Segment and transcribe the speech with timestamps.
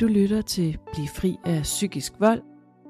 [0.00, 2.42] Du lytter til Bliv fri af psykisk vold.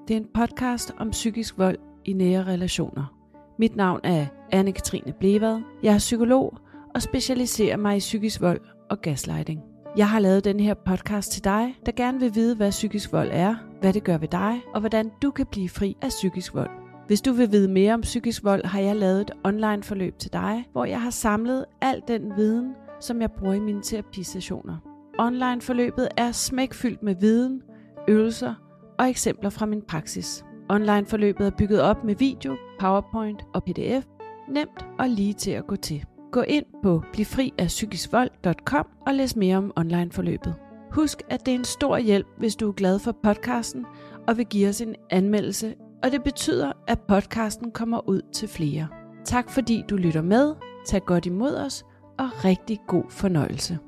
[0.09, 3.15] Det er en podcast om psykisk vold i nære relationer.
[3.59, 5.61] Mit navn er Anne-Katrine Blevad.
[5.83, 6.59] Jeg er psykolog
[6.95, 9.61] og specialiserer mig i psykisk vold og gaslighting.
[9.97, 13.29] Jeg har lavet den her podcast til dig, der gerne vil vide, hvad psykisk vold
[13.33, 16.71] er, hvad det gør ved dig, og hvordan du kan blive fri af psykisk vold.
[17.07, 20.33] Hvis du vil vide mere om psykisk vold, har jeg lavet et online forløb til
[20.33, 24.94] dig, hvor jeg har samlet al den viden, som jeg bruger i mine terapisessioner.
[25.19, 27.63] Online forløbet er smækfyldt med viden,
[28.09, 28.55] øvelser
[28.99, 30.45] og eksempler fra min praksis.
[30.69, 34.05] Online forløbet er bygget op med video, PowerPoint og PDF.
[34.49, 36.05] Nemt og lige til at gå til.
[36.33, 40.55] Gå ind på blivfriafpsykiskvold.com og læs mere om online forløbet.
[40.93, 43.87] Husk, at det er en stor hjælp, hvis du er glad for podcasten
[44.29, 48.89] og vil give os en anmeldelse, og det betyder, at podcasten kommer ud til flere.
[49.25, 50.55] Tak fordi du lytter med,
[50.87, 51.85] tag godt imod os
[52.19, 53.79] og rigtig god fornøjelse.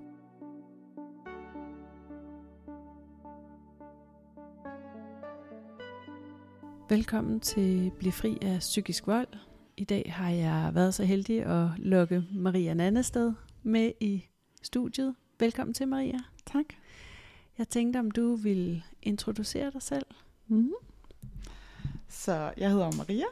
[6.88, 9.29] Velkommen til Bliv fri af psykisk vold.
[9.76, 14.24] I dag har jeg været så heldig at lukke Maria Nannested med i
[14.62, 15.14] studiet.
[15.38, 16.18] Velkommen til, Maria.
[16.52, 16.64] Tak.
[17.59, 20.07] Jeg tænkte, om du vil introducere dig selv.
[20.48, 20.73] Mm.
[22.09, 23.26] Så jeg hedder Maria,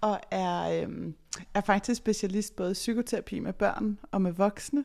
[0.00, 1.14] og er, øhm,
[1.54, 4.84] er faktisk specialist både i psykoterapi med børn og med voksne,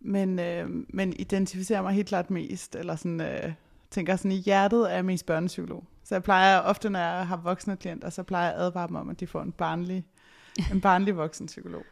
[0.00, 3.52] men, øhm, men identificerer mig helt klart mest, eller sådan, øh,
[3.90, 5.84] tænker sådan i hjertet er mest børnepsykolog.
[6.08, 8.96] Så jeg plejer ofte, når jeg har voksne klienter, så plejer jeg at advare dem
[8.96, 10.06] om, at de får en barnlig,
[10.72, 11.84] en barnlig voksen psykolog.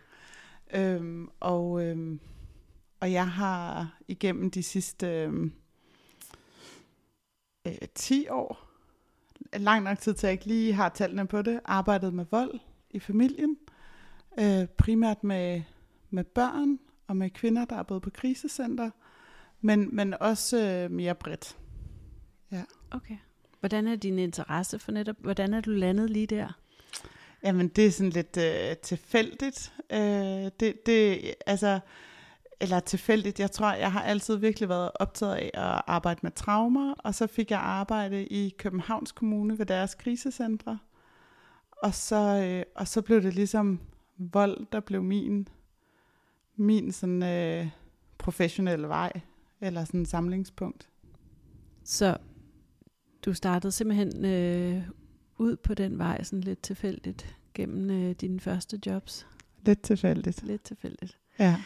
[0.75, 2.21] Øhm, og, øhm,
[3.01, 5.53] og jeg har igennem de sidste øhm,
[7.67, 8.69] øh, 10 år,
[9.53, 12.61] lang nok tid til, at jeg ikke lige har tallene på det, arbejdet med vold
[12.91, 13.57] i familien.
[14.39, 15.63] Øh, primært med,
[16.11, 18.91] med børn og med kvinder, der er både på krisecenter,
[19.61, 21.57] men, men også øh, mere bredt.
[22.53, 22.65] Ja.
[22.91, 23.17] Okay.
[23.61, 26.49] Hvordan er din interesse for netop, hvordan er du landet lige der?
[27.45, 29.73] Jamen, det er sådan lidt øh, tilfældigt.
[29.93, 31.81] Øh, det, det, altså,
[32.61, 36.95] eller tilfældigt, jeg tror, jeg har altid virkelig været optaget af at arbejde med traumer,
[36.99, 40.79] og så fik jeg arbejde i Københavns Kommune ved deres krisecentre.
[41.83, 43.81] Og så, øh, og så blev det ligesom
[44.19, 45.49] vold, der blev min,
[46.57, 47.69] min sådan, øh,
[48.19, 49.13] professionelle vej,
[49.61, 50.89] eller sådan samlingspunkt.
[51.85, 52.17] Så
[53.27, 54.83] du startede simpelthen øh,
[55.39, 59.27] ud på den vej sådan lidt tilfældigt gennem øh, dine første jobs?
[59.67, 60.43] Lidt tilfældigt.
[60.43, 61.19] Lidt tilfældigt.
[61.39, 61.57] Ja.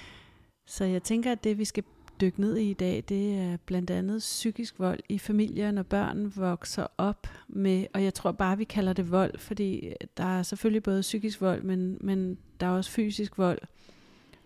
[0.67, 1.85] Så jeg tænker, at det vi skal
[2.21, 6.33] dykke ned i i dag, det er blandt andet psykisk vold i familier, når børn
[6.37, 10.83] vokser op med, og jeg tror bare, vi kalder det vold, fordi der er selvfølgelig
[10.83, 13.59] både psykisk vold, men, men der er også fysisk vold.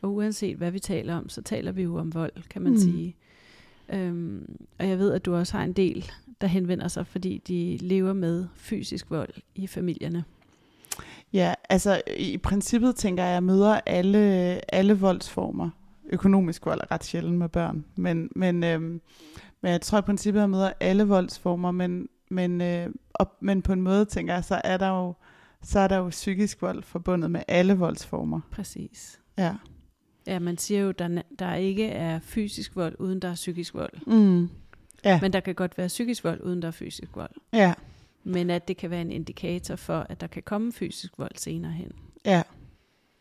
[0.02, 2.78] Og uanset hvad vi taler om, så taler vi jo om vold, kan man mm.
[2.78, 3.16] sige.
[3.88, 7.78] Øhm, og jeg ved, at du også har en del, der henvender sig, fordi de
[7.80, 10.24] lever med fysisk vold i familierne.
[11.32, 15.70] Ja, altså i princippet tænker jeg, at jeg møder alle, alle voldsformer.
[16.10, 19.00] Økonomisk vold er ret sjældent med børn, men, men, øhm,
[19.60, 23.62] men jeg tror i princippet, at jeg møder alle voldsformer, men, men, øh, op, men
[23.62, 25.14] på en måde tænker jeg, så er der jo
[25.64, 28.40] så er der jo psykisk vold forbundet med alle voldsformer.
[28.50, 29.20] Præcis.
[29.38, 29.54] Ja.
[30.26, 34.06] Ja, man siger jo, der, der ikke er fysisk vold, uden der er psykisk vold.
[34.06, 34.48] Mm.
[35.04, 35.20] Ja.
[35.20, 37.30] Men der kan godt være psykisk vold, uden der er fysisk vold.
[37.52, 37.74] Ja.
[38.24, 41.72] Men at det kan være en indikator for, at der kan komme fysisk vold senere
[41.72, 41.92] hen.
[42.24, 42.42] Ja.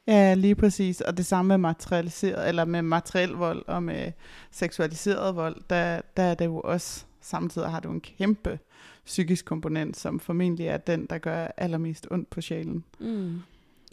[0.07, 1.01] Ja, lige præcis.
[1.01, 4.11] Og det samme med materialiseret, eller med materiel vold og med
[4.51, 8.59] seksualiseret vold, der, der er det jo også, samtidig har du en kæmpe
[9.05, 12.83] psykisk komponent, som formentlig er den, der gør allermest ondt på sjælen.
[12.99, 13.39] Mm.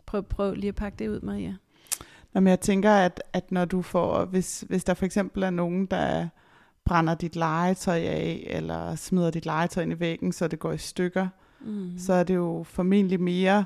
[0.07, 1.55] Prøv, prøv lige at pakke det ud, Maria.
[2.35, 5.51] Nå, men jeg tænker, at, at når du får, hvis, hvis der for eksempel er
[5.51, 6.29] nogen, der
[6.85, 10.79] brænder dit legetøj af, eller smider dit legetøj ind i væggen, så det går i
[10.79, 11.29] stykker,
[11.61, 11.99] mm.
[11.99, 13.65] så er det jo formentlig mere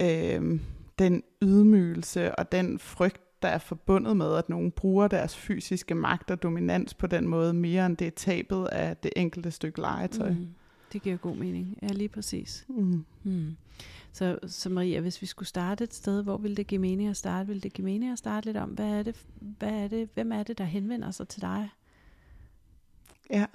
[0.00, 0.60] øh,
[0.98, 6.30] den ydmygelse og den frygt, der er forbundet med, at nogen bruger deres fysiske magt
[6.30, 10.30] og dominans på den måde, mere end det er tabet af det enkelte stykke legetøj.
[10.30, 10.48] Mm.
[10.94, 11.78] Det giver god mening.
[11.82, 12.64] Ja, lige præcis.
[12.68, 13.04] Mm.
[13.22, 13.56] Mm.
[14.12, 17.16] Så, så Maria, hvis vi skulle starte et sted, hvor ville det give mening at
[17.16, 17.46] starte?
[17.46, 20.32] Ville det give mening at starte lidt om, hvad er det, hvad er det, hvem
[20.32, 21.70] er det, der henvender sig til dig?
[23.30, 23.46] Ja.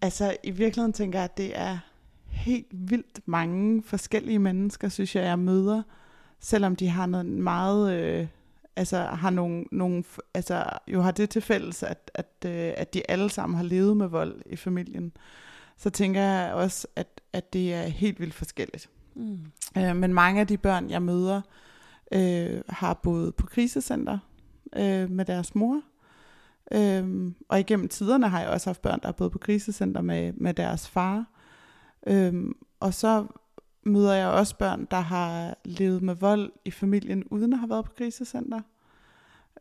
[0.00, 1.78] Altså, i virkeligheden tænker jeg, at det er
[2.26, 5.82] helt vildt mange forskellige mennesker, synes jeg, jeg møder,
[6.40, 8.26] selvom de har noget meget, øh,
[8.76, 10.04] altså har nogle, nogle,
[10.34, 13.96] altså jo har det til fælles, at, at, øh, at de alle sammen har levet
[13.96, 15.12] med vold i familien,
[15.76, 18.90] så tænker jeg også, at, at det er helt vildt forskelligt.
[19.14, 19.38] Mm.
[19.78, 21.40] Øh, men mange af de børn, jeg møder,
[22.12, 24.18] øh, har boet på krisecenter
[24.76, 25.82] øh, med deres mor,
[26.72, 30.32] Øhm, og igennem tiderne har jeg også haft børn, der er boet på krisecenter med,
[30.32, 31.24] med deres far.
[32.06, 33.26] Øhm, og så
[33.82, 37.84] møder jeg også børn, der har levet med vold i familien, uden at have været
[37.84, 38.60] på krisecenter.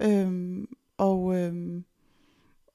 [0.01, 0.67] Øhm,
[0.97, 1.85] og, øhm,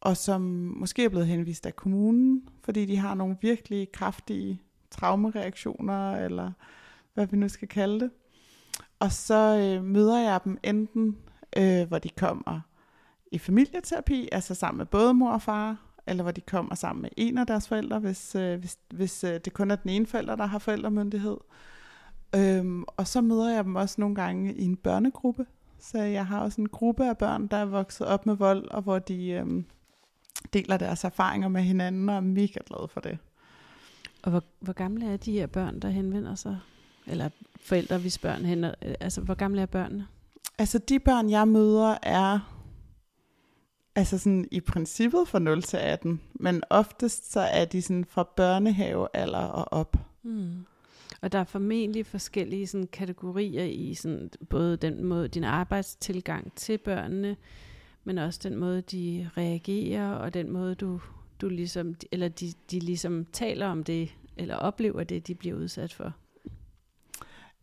[0.01, 0.41] og som
[0.77, 6.53] måske er blevet henvist af kommunen, fordi de har nogle virkelig kraftige traumereaktioner, eller
[7.15, 8.11] hvad vi nu skal kalde det.
[8.99, 11.17] Og så øh, møder jeg dem enten,
[11.57, 12.61] øh, hvor de kommer
[13.33, 15.77] i familieterapi, altså sammen med både mor og far,
[16.07, 19.41] eller hvor de kommer sammen med en af deres forældre, hvis, øh, hvis, hvis øh,
[19.45, 21.37] det kun er den ene forælder, der har forældremyndighed.
[22.37, 25.47] Øhm, og så møder jeg dem også nogle gange i en børnegruppe.
[25.79, 28.83] Så jeg har også en gruppe af børn, der er vokset op med vold, og
[28.83, 29.65] hvor de øhm,
[30.53, 33.19] deler deres erfaringer med hinanden, og er mega glade for det.
[34.23, 36.59] Og hvor, hvor gamle er de her børn, der henvender sig?
[37.07, 37.29] Eller
[37.61, 40.07] forældre, hvis børn henvender Altså, hvor gamle er børnene?
[40.59, 42.39] Altså, de børn, jeg møder, er
[43.95, 48.23] altså sådan i princippet fra 0 til 18, men oftest så er de sådan fra
[48.37, 49.97] børnehavealder og op.
[50.23, 50.67] Mm.
[51.23, 56.79] Og der er formentlig forskellige sådan, kategorier i sådan, både den måde, din arbejdstilgang til
[56.79, 57.37] børnene,
[58.05, 61.01] men også den måde, de reagerer, og den måde, du,
[61.41, 65.93] du ligesom, eller de, de ligesom taler om det, eller oplever det, de bliver udsat
[65.93, 66.13] for.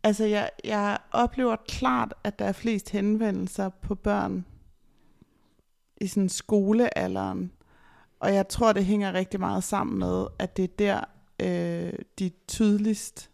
[0.02, 4.44] Altså, jeg, jeg oplever klart, at der er flest henvendelser på børn
[6.00, 7.52] i sådan skolealderen.
[8.20, 11.04] Og jeg tror, det hænger rigtig meget sammen med, at det er der,
[11.40, 13.30] øh, de tydeligst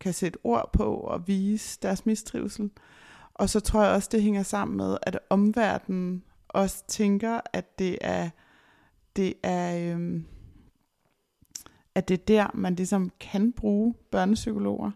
[0.00, 2.70] kan sætte ord på og vise deres mistrivsel.
[3.34, 7.98] Og så tror jeg også, det hænger sammen med, at omverdenen også tænker, at det
[8.00, 8.30] er,
[9.16, 10.24] det er, øhm,
[11.94, 14.90] at det er der, man ligesom kan bruge børnepsykologer.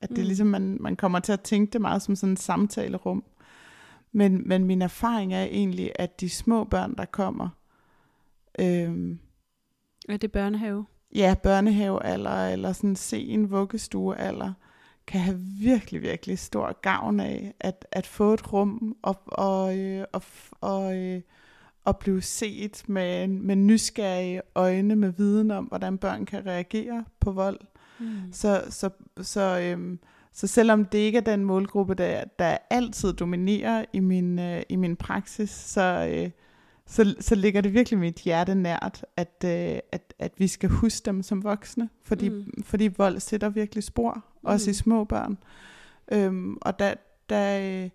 [0.00, 0.24] At det mm.
[0.24, 3.24] ligesom, man, man kommer til at tænke det meget som sådan et samtalerum.
[4.12, 7.48] Men, men min erfaring er egentlig, at de små børn, der kommer...
[8.58, 9.18] Øhm,
[10.08, 10.86] er det børnehave?
[11.14, 14.52] Ja, børnehave eller, eller sådan sen vuggestue eller
[15.12, 20.04] kan have virkelig, virkelig stor gavn af at, at få et rum og, og, øh,
[20.12, 20.22] og,
[20.60, 21.20] og, øh,
[21.84, 27.32] og blive set med, med nysgerrige øjne, med viden om, hvordan børn kan reagere på
[27.32, 27.60] vold.
[27.98, 28.32] Mm.
[28.32, 28.90] Så, så,
[29.22, 29.98] så, øhm,
[30.32, 34.76] så selvom det ikke er den målgruppe, der, der altid dominerer i min, øh, i
[34.76, 36.30] min praksis, så, øh,
[36.86, 41.06] så, så ligger det virkelig mit hjerte nært, at, øh, at, at vi skal huske
[41.06, 42.62] dem som voksne, fordi, mm.
[42.62, 44.48] fordi vold sætter virkelig spor, mm.
[44.48, 45.38] også i små børn.
[46.12, 46.94] Øhm, og der,
[47.28, 47.90] der øh,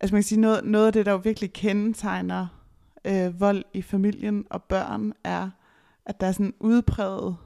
[0.00, 2.46] altså man kan sige, noget, noget af det, der jo virkelig kendetegner
[3.04, 5.50] øh, vold i familien og børn, er,
[6.06, 7.36] at der er sådan en udpræget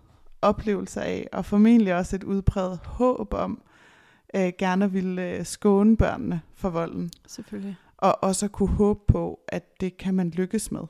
[0.43, 3.63] oplevelse af, og formentlig også et udpræget håb om,
[4.37, 7.11] øh, gerne ville øh, skåne børnene for volden.
[7.27, 7.77] Selvfølgelig.
[7.97, 10.83] Og også kunne håbe på, at det kan man lykkes med.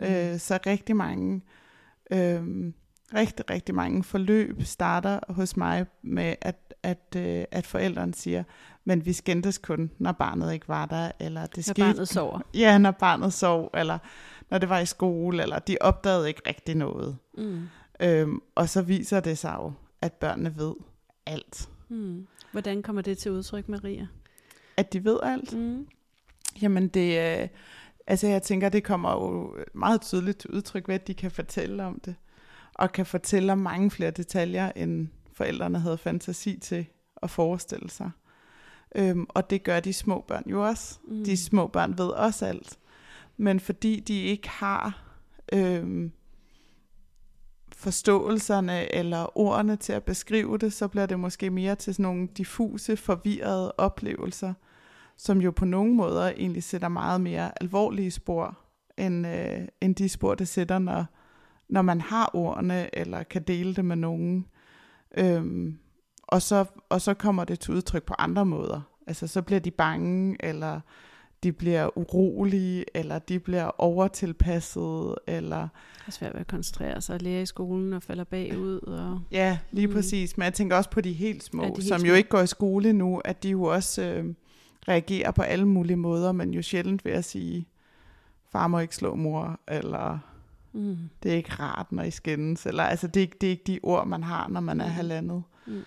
[0.00, 0.06] Mm.
[0.06, 1.42] Øh, så rigtig mange,
[2.10, 2.72] øh,
[3.14, 8.44] rigtig, rigtig mange forløb starter hos mig med, at, at, øh, at forældrene siger,
[8.84, 11.12] men vi skændtes kun, når barnet ikke var der.
[11.20, 12.40] Eller det når skete, barnet sover.
[12.54, 13.98] Ja, når barnet sov, eller
[14.50, 17.16] når det var i skole, eller de opdagede ikke rigtig noget.
[17.38, 17.68] Mm.
[18.00, 20.74] Øhm, og så viser det sig jo, at børnene ved
[21.26, 21.68] alt.
[21.88, 22.26] Mm.
[22.52, 24.06] Hvordan kommer det til udtryk, Maria?
[24.76, 25.56] At de ved alt?
[25.56, 25.86] Mm.
[26.62, 27.48] Jamen det, øh,
[28.06, 31.84] altså jeg tænker, det kommer jo meget tydeligt til udtryk ved, at de kan fortælle
[31.84, 32.14] om det.
[32.74, 36.86] Og kan fortælle om mange flere detaljer, end forældrene havde fantasi til
[37.22, 38.10] at forestille sig.
[38.94, 40.98] Øhm, og det gør de små børn jo også.
[41.08, 41.24] Mm.
[41.24, 42.78] De små børn ved også alt.
[43.36, 45.02] Men fordi de ikke har
[45.52, 46.12] øhm,
[47.72, 52.28] forståelserne eller ordene til at beskrive det, så bliver det måske mere til sådan nogle
[52.36, 54.54] diffuse, forvirrede oplevelser,
[55.22, 58.58] som jo på nogle måder egentlig sætter meget mere alvorlige spor,
[58.98, 61.04] end, øh, end de spor, det sætter, når,
[61.68, 64.46] når man har ordene, eller kan dele det med nogen.
[65.18, 65.78] Øhm,
[66.22, 68.80] og, så, og så kommer det til udtryk på andre måder.
[69.06, 70.80] Altså så bliver de bange, eller
[71.42, 75.68] de bliver urolige, eller de bliver overtilpasset, eller...
[75.98, 78.78] Det er svært at koncentrere sig og lære i skolen og falder bagud.
[78.78, 79.20] Og...
[79.30, 79.92] Ja, lige mm.
[79.92, 80.36] præcis.
[80.36, 82.08] Men jeg tænker også på de helt små, ja, de helt som små.
[82.08, 84.34] jo ikke går i skole nu, at de jo også øh,
[84.90, 87.68] reagerer på alle mulige måder, men jo sjældent vil jeg sige,
[88.52, 90.18] far må ikke slå mor, eller
[90.72, 90.96] mm.
[91.22, 93.64] det er ikke rart, når I skændes, eller altså det er, ikke, det er ikke
[93.66, 94.92] de ord, man har, når man er mm.
[94.92, 95.42] halvandet.
[95.66, 95.82] Mm.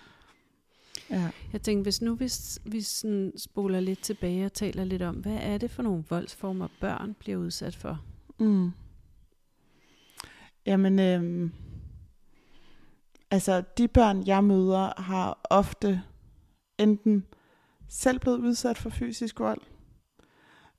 [1.10, 1.30] Ja.
[1.52, 2.30] Jeg tænker, hvis nu vi,
[2.64, 6.68] vi sådan spoler lidt tilbage og taler lidt om, hvad er det for nogle voldsformer,
[6.80, 8.00] børn bliver udsat for?
[8.38, 8.70] Mm.
[10.66, 11.52] Jamen, øhm,
[13.30, 16.02] altså de børn, jeg møder, har ofte
[16.78, 17.24] enten
[17.94, 19.60] selv blevet udsat for fysisk vold,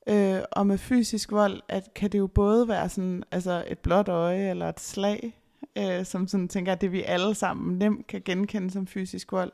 [0.08, 4.08] Øh, og med fysisk vold, at kan det jo både være sådan, altså et blåt
[4.08, 5.42] øje eller et slag,
[5.78, 9.52] øh, som sådan tænker, at det vi alle sammen nemt kan genkende som fysisk vold.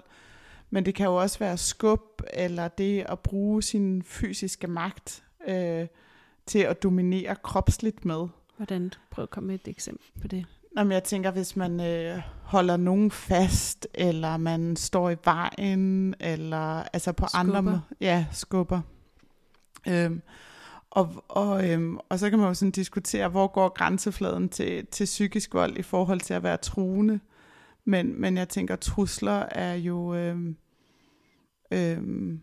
[0.69, 5.87] Men det kan jo også være skub, eller det at bruge sin fysiske magt øh,
[6.45, 8.27] til at dominere kropsligt med.
[8.57, 8.91] Hvordan?
[9.11, 10.45] Prøv at komme med et eksempel på det.
[10.77, 16.83] Jamen, jeg tænker, hvis man øh, holder nogen fast, eller man står i vejen, eller
[16.93, 17.39] altså på Skubber.
[17.39, 18.81] andre må- Ja, skubber.
[19.87, 20.21] Øhm,
[20.89, 25.05] og, og, øhm, og så kan man jo sådan diskutere, hvor går grænsefladen til, til
[25.05, 27.19] psykisk vold i forhold til at være truende.
[27.85, 30.55] Men, men jeg tænker, trusler er jo øhm,
[31.71, 32.41] øhm,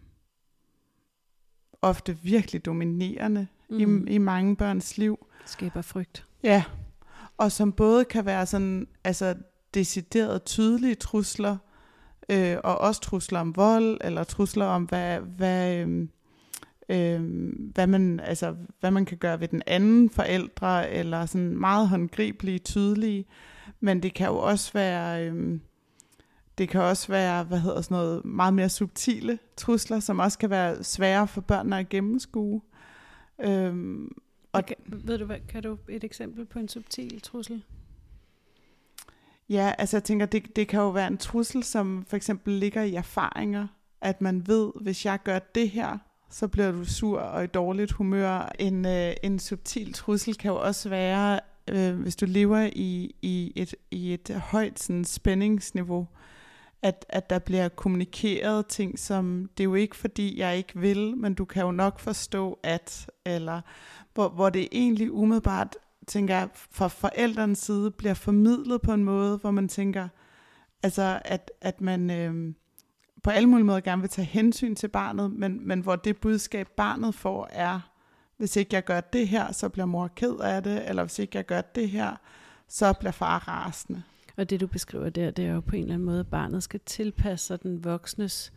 [1.83, 4.07] ofte virkelig dominerende mm.
[4.07, 5.27] i, i mange børns liv.
[5.47, 6.27] Skaber frygt.
[6.43, 6.65] Ja,
[7.39, 9.35] og som både kan være sådan, altså
[9.75, 11.57] decideret tydelige trusler,
[12.29, 16.09] øh, og også trusler om vold, eller trusler om, hvad, hvad, øh,
[16.89, 21.89] øh, hvad, man, altså, hvad man kan gøre ved den anden forældre, eller sådan meget
[21.89, 23.25] håndgribelige, tydelige.
[23.81, 25.61] Men det kan jo også være, øh,
[26.59, 30.51] det kan også være, hvad hedder sådan noget, meget mere subtile trusler, som også kan
[30.51, 32.61] være svære for børnene at gennemskue.
[33.41, 33.75] Øh,
[34.53, 37.65] og kan, ved du hvad, kan du et eksempel på en subtil trussel?
[39.49, 42.83] Ja, altså jeg tænker, det, det kan jo være en trussel, som for eksempel ligger
[42.83, 43.67] i erfaringer,
[44.01, 45.99] at man ved, hvis jeg gør det her,
[46.31, 48.53] så bliver du sur og i dårligt humør.
[48.59, 53.53] En, øh, en subtil trussel kan jo også være, øh, hvis du lever i, i,
[53.57, 56.07] et, i et højt sådan, spændingsniveau,
[56.83, 61.17] at, at der bliver kommunikeret ting, som det er jo ikke fordi, jeg ikke vil,
[61.17, 63.61] men du kan jo nok forstå at, eller
[64.15, 69.37] hvor, hvor det egentlig umiddelbart tænker jeg, fra forældrenes side bliver formidlet på en måde,
[69.37, 70.09] hvor man tænker,
[70.83, 72.55] altså at, at man øh,
[73.23, 76.69] på alle mulige måder gerne vil tage hensyn til barnet, men, men hvor det budskab,
[76.77, 77.81] barnet får, er,
[78.37, 81.37] hvis ikke jeg gør det her, så bliver mor ked af det, eller hvis ikke
[81.37, 82.17] jeg gør det her,
[82.69, 84.03] så bliver far rasende.
[84.39, 86.63] Og det du beskriver der, det er jo på en eller anden måde, at barnet
[86.63, 88.53] skal tilpasse sig den voksnes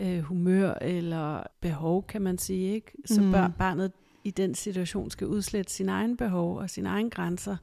[0.00, 2.74] øh, humør eller behov, kan man sige.
[2.74, 2.92] ikke?
[3.06, 3.26] Så Mm.
[3.26, 3.52] mm.
[3.58, 3.92] barnet
[4.24, 7.56] i den situation skal udslette sine egne behov og sine egne grænser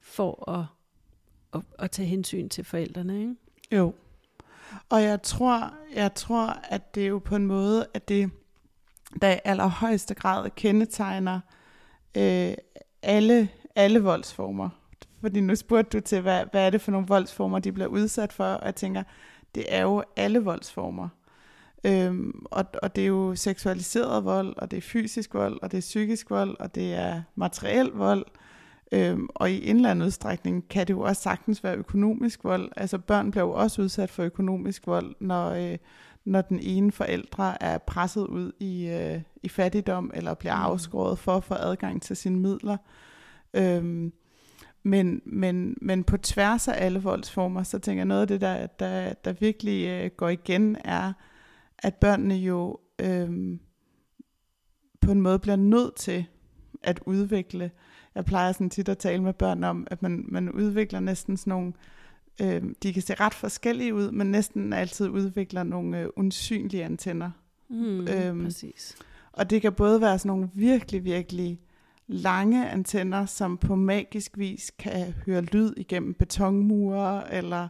[0.00, 0.64] for at,
[1.54, 3.20] at, at tage hensyn til forældrene.
[3.20, 3.34] Ikke?
[3.72, 3.94] Jo.
[4.88, 8.30] Og jeg tror, jeg tror, at det er jo på en måde, at det
[9.22, 11.40] der i allerhøjeste grad kendetegner
[12.16, 12.54] øh,
[13.02, 14.68] alle, alle voldsformer.
[15.22, 18.32] Fordi nu spurgte du til, hvad, hvad er det for nogle voldsformer, de bliver udsat
[18.32, 19.02] for, og jeg tænker,
[19.54, 21.08] det er jo alle voldsformer.
[21.84, 25.76] Øhm, og, og det er jo seksualiseret vold, og det er fysisk vold, og det
[25.78, 28.24] er psykisk vold, og det er materiel vold.
[28.92, 32.72] Øhm, og i en eller anden udstrækning kan det jo også sagtens være økonomisk vold.
[32.76, 35.78] Altså børn bliver jo også udsat for økonomisk vold, når, øh,
[36.24, 40.62] når den ene forældre er presset ud i, øh, i fattigdom, eller bliver Mm.
[40.62, 42.76] afskåret for at få adgang til sine midler.
[43.54, 44.12] Øhm,
[44.82, 48.66] men, men, men på tværs af alle voldsformer, så tænker jeg, noget af det, der,
[48.66, 51.12] der, der virkelig øh, går igen, er,
[51.78, 53.60] at børnene jo øhm,
[55.00, 56.26] på en måde bliver nødt til
[56.82, 57.70] at udvikle.
[58.14, 61.50] Jeg plejer sådan tit at tale med børn om, at man, man udvikler næsten sådan
[61.50, 61.72] nogle,
[62.40, 67.30] øh, de kan se ret forskellige ud, men næsten altid udvikler nogle øh, usynlige antenner.
[67.68, 68.44] Mm, øhm.
[68.44, 68.96] Præcis.
[69.32, 71.60] Og det kan både være sådan nogle virkelig, virkelig
[72.06, 77.68] lange antenner, som på magisk vis kan høre lyd igennem betonmure, eller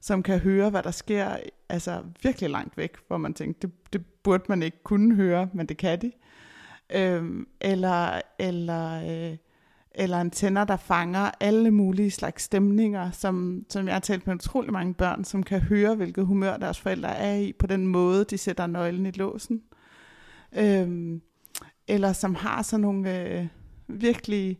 [0.00, 1.36] som kan høre, hvad der sker,
[1.68, 5.66] altså virkelig langt væk, hvor man tænker, det, det burde man ikke kunne høre, men
[5.66, 6.12] det kan de.
[6.94, 9.36] Øhm, eller, eller, øh,
[9.94, 14.72] eller antenner, der fanger alle mulige slags stemninger, som, som jeg har talt med utrolig
[14.72, 18.38] mange børn, som kan høre, hvilket humør deres forældre er i, på den måde, de
[18.38, 19.62] sætter nøglen i låsen.
[20.58, 21.22] Øhm,
[21.88, 23.46] eller som har sådan nogle øh,
[23.90, 24.58] virkelig,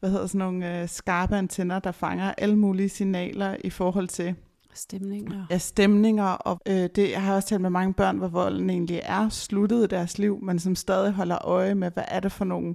[0.00, 4.34] hvad hedder sådan nogle øh, skarpe antenner, der fanger alle mulige signaler i forhold til
[4.74, 5.46] Stemninger.
[5.50, 6.24] ja, stemninger.
[6.24, 9.84] Og øh, det, jeg har også talt med mange børn, hvor volden egentlig er sluttet
[9.84, 12.74] i deres liv, men som stadig holder øje med, hvad er det for nogle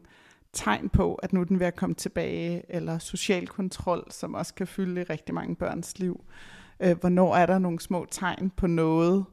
[0.54, 4.54] tegn på, at nu er den ved at komme tilbage, eller social kontrol, som også
[4.54, 6.24] kan fylde i rigtig mange børns liv.
[6.80, 9.26] Øh, hvornår er der nogle små tegn på noget,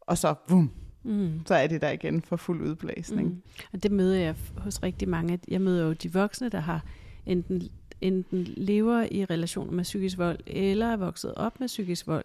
[0.00, 0.70] og så, vum,
[1.04, 1.40] Mm.
[1.46, 3.28] så er det der igen for fuld udblæsning.
[3.28, 3.42] Mm.
[3.72, 5.38] Og det møder jeg hos rigtig mange.
[5.48, 6.84] Jeg møder jo de voksne, der har
[7.26, 7.68] enten,
[8.00, 12.24] enten lever i relationer med psykisk vold, eller er vokset op med psykisk vold.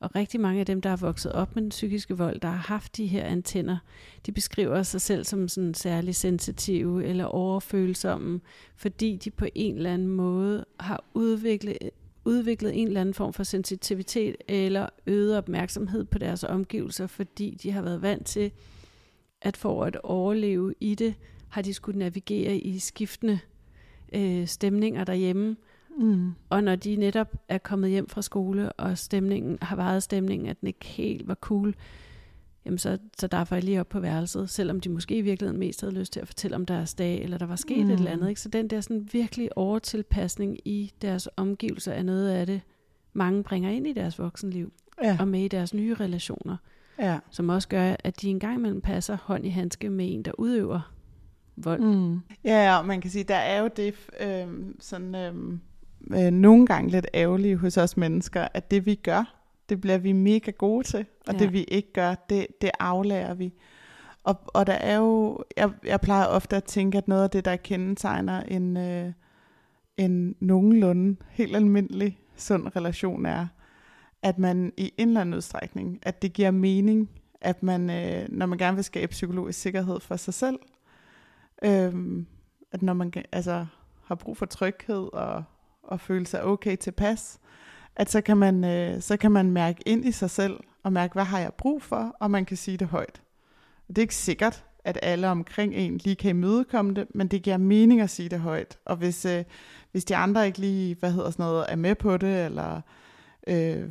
[0.00, 2.56] Og rigtig mange af dem, der er vokset op med den psykiske vold, der har
[2.56, 3.76] haft de her antenner,
[4.26, 8.40] de beskriver sig selv som sådan særlig sensitive eller overfølsomme,
[8.76, 11.78] fordi de på en eller anden måde har udviklet,
[12.24, 17.70] udviklet en eller anden form for sensitivitet eller øget opmærksomhed på deres omgivelser, fordi de
[17.70, 18.52] har været vant til
[19.42, 21.14] at for at overleve i det,
[21.48, 23.38] har de skulle navigere i skiftende
[24.12, 25.56] øh, stemninger derhjemme.
[25.98, 26.32] Mm.
[26.50, 30.60] Og når de netop er kommet hjem fra skole, og stemningen har varet stemningen, at
[30.60, 31.74] den ikke helt var cool,
[32.66, 35.80] jamen så, så derfor jeg lige op på værelset, selvom de måske i virkeligheden mest
[35.80, 37.90] havde lyst til at fortælle om deres dag, eller der var sket mm.
[37.92, 38.28] et eller andet.
[38.28, 38.40] Ikke?
[38.40, 42.60] Så den der sådan virkelig overtilpasning i deres omgivelser er noget af det,
[43.12, 45.16] mange bringer ind i deres voksenliv, Ja.
[45.20, 46.56] og med i deres nye relationer,
[46.98, 47.18] ja.
[47.30, 50.92] som også gør, at de engang imellem passer hånd i handske med en, der udøver
[51.56, 51.80] vold.
[51.80, 52.20] Mm.
[52.44, 54.46] Ja, ja, og man kan sige, der er jo det øh,
[54.80, 55.34] sådan øh,
[56.24, 60.12] øh, nogle gange lidt ærgerlige hos os mennesker, at det vi gør, det bliver vi
[60.12, 61.38] mega gode til, og Ja.
[61.38, 63.54] det vi ikke gør, det, det aflærer vi.
[64.24, 67.44] Og, og der er jo, jeg, jeg plejer ofte at tænke, at noget af det,
[67.44, 69.12] der kendetegner en, øh,
[69.96, 73.46] en nogenlunde helt almindelig sund relation er,
[74.22, 78.46] at man i en eller anden udstrækning, at det giver mening, at man, øh, når
[78.46, 80.58] man gerne vil skabe psykologisk sikkerhed for sig selv,
[81.64, 82.26] øhm,
[82.72, 83.66] at når man altså,
[84.04, 85.44] har brug for tryghed og,
[85.82, 87.38] og føle sig okay tilpas,
[87.96, 91.12] at så kan, man, øh, så kan man mærke ind i sig selv og mærke,
[91.12, 93.22] hvad har jeg brug for, og man kan sige det højt.
[93.88, 97.42] Og det er ikke sikkert, at alle omkring en lige kan imødekomme det, men det
[97.42, 98.78] giver mening at sige det højt.
[98.84, 99.44] Og hvis, øh,
[99.92, 102.80] hvis de andre ikke lige, hvad hedder sådan noget, er med på det, eller
[103.46, 103.84] øh,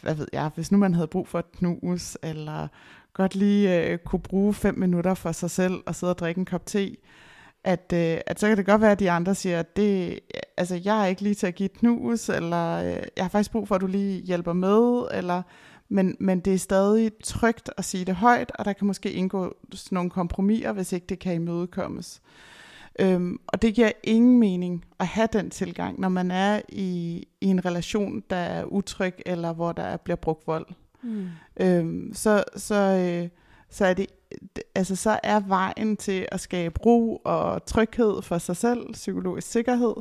[0.00, 2.68] hvad ved jeg, hvis nu man havde brug for et knus, eller
[3.14, 6.44] godt lige øh, kunne bruge fem minutter for sig selv og sidde og drikke en
[6.44, 6.96] kop te,
[7.66, 10.20] at, øh, at så kan det godt være, at de andre siger, at det,
[10.56, 13.50] altså, jeg er ikke lige til at give et knus, eller øh, jeg har faktisk
[13.50, 15.42] brug for, at du lige hjælper med, eller,
[15.88, 19.56] men, men det er stadig trygt at sige det højt, og der kan måske indgå
[19.72, 22.22] sådan nogle kompromiser, hvis ikke det kan imødekommes.
[22.98, 27.46] Øhm, og det giver ingen mening at have den tilgang, når man er i, i
[27.46, 30.66] en relation, der er utryg, eller hvor der er, bliver brugt vold.
[31.02, 31.26] Mm.
[31.60, 33.28] Øhm, så, så, øh,
[33.70, 34.06] så er det
[34.74, 39.94] altså så er vejen til at skabe ro og tryghed for sig selv, psykologisk sikkerhed,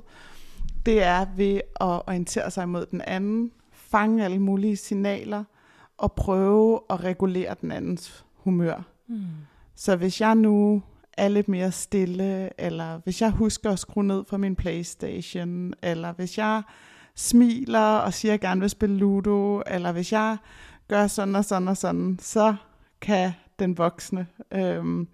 [0.85, 5.43] det er ved at orientere sig mod den anden, fange alle mulige signaler
[5.97, 8.81] og prøve at regulere den andens humør.
[9.07, 9.25] Mm.
[9.75, 10.81] Så hvis jeg nu
[11.17, 16.13] er lidt mere stille, eller hvis jeg husker at skrue ned for min Playstation, eller
[16.13, 16.61] hvis jeg
[17.15, 20.37] smiler og siger, at jeg gerne vil spille Ludo, eller hvis jeg
[20.87, 22.55] gør sådan og sådan og sådan, så
[23.01, 25.07] kan den voksne øhm,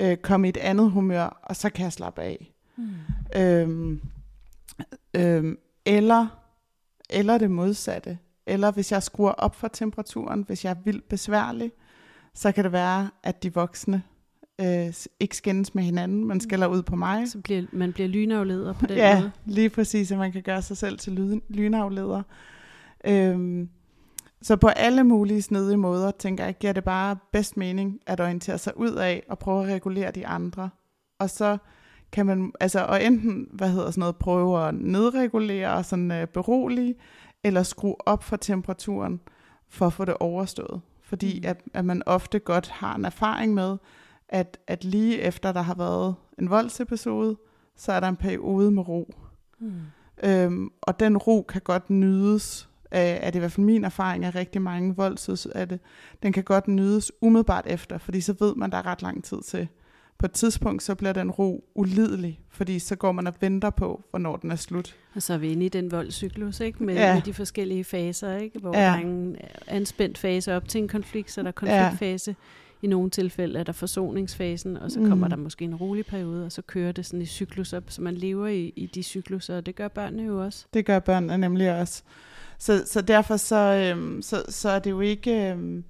[0.00, 2.54] øh, komme i et andet humør, og så kan jeg slappe af.
[2.76, 2.88] Mm.
[3.36, 4.00] Øhm,
[5.14, 6.26] øhm, eller,
[7.10, 8.18] eller det modsatte.
[8.46, 11.72] Eller hvis jeg skruer op for temperaturen, hvis jeg er vildt besværlig,
[12.34, 14.02] så kan det være, at de voksne
[14.60, 17.28] øh, ikke skændes med hinanden, men skælder ud på mig.
[17.28, 19.32] Så bliver, man bliver lynafleder på den ja, måde.
[19.44, 22.22] lige præcis, at man kan gøre sig selv til lyn- lynafleder.
[23.04, 23.68] Øhm,
[24.44, 28.58] så på alle mulige snedige måder, tænker jeg, giver det bare bedst mening at orientere
[28.58, 30.70] sig ud af og prøve at regulere de andre.
[31.18, 31.58] Og så
[32.12, 36.26] kan man, altså, og enten, hvad hedder sådan noget, prøve at nedregulere og sådan øh,
[36.26, 36.94] berolige,
[37.44, 39.20] eller skrue op for temperaturen
[39.68, 40.80] for at få det overstået.
[41.02, 41.48] Fordi Mm.
[41.48, 43.76] at, at man ofte godt har en erfaring med,
[44.28, 47.36] at, at lige efter der har været en voldsepisode,
[47.76, 49.14] så er der en periode med ro.
[49.58, 49.72] Mm.
[50.24, 52.68] Øhm, og den ro kan godt nydes,
[53.00, 55.80] er det i hvert fald min erfaring af rigtig mange voldsuds, at det,
[56.22, 59.42] den kan godt nydes umiddelbart efter, fordi så ved man, der er ret lang tid
[59.42, 59.68] til.
[60.18, 64.02] På et tidspunkt, så bliver den ro ulidelig, fordi så går man og venter på,
[64.10, 64.96] hvornår den er slut.
[65.14, 66.84] Og så er vi inde i den voldscyklus, ikke?
[66.84, 67.14] Med, Ja.
[67.14, 68.58] med de forskellige faser, ikke?
[68.58, 68.82] Hvor Ja.
[68.82, 72.30] der er en anspændt fase op til en konflikt, så er der konfliktfase.
[72.30, 72.86] Ja.
[72.86, 75.08] I nogle tilfælde er der forsoningsfasen, og så Mm.
[75.08, 78.14] kommer der måske en rolig periode, og så kører det sådan i cykluser, så man
[78.14, 80.66] lever i, i de cykluser, og det gør børnene jo også.
[80.74, 82.02] Det gør børnene nemlig også.
[82.58, 85.84] Så, så derfor så, øhm, så, så er det jo ikke, øhm,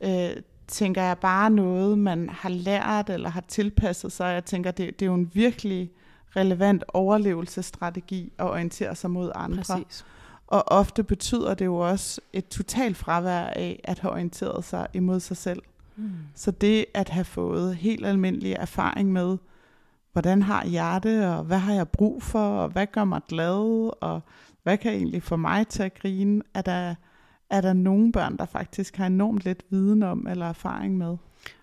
[0.00, 0.30] øh,
[0.68, 4.34] tænker jeg, bare noget, man har lært eller har tilpasset sig.
[4.34, 5.90] Jeg tænker, det, det er jo en virkelig
[6.36, 9.62] relevant overlevelsesstrategi at orientere sig mod andre.
[9.62, 10.04] Præcis.
[10.46, 15.20] Og ofte betyder det jo også et totalt fravær af at have orienteret sig imod
[15.20, 15.62] sig selv.
[15.96, 16.10] Mm.
[16.34, 19.36] Så det at have fået helt almindelig erfaring med,
[20.12, 23.90] hvordan har jeg det, og hvad har jeg brug for, og hvad gør mig glad,
[24.00, 24.20] og
[24.64, 26.94] hvad kan egentlig få mig til at grine, er der,
[27.50, 31.16] er der nogle børn, der faktisk har enormt lidt viden om eller erfaring med.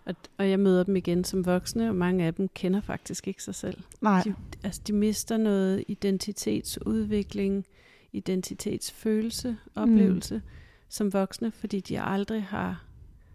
[0.05, 3.43] Og, og jeg møder dem igen som voksne, og mange af dem kender faktisk ikke
[3.43, 3.77] sig selv.
[4.01, 4.33] Nej, De,
[4.63, 7.65] altså, de mister noget identitetsudvikling,
[8.11, 10.41] identitetsfølelse, oplevelse mm.
[10.89, 12.83] som voksne, fordi de aldrig har,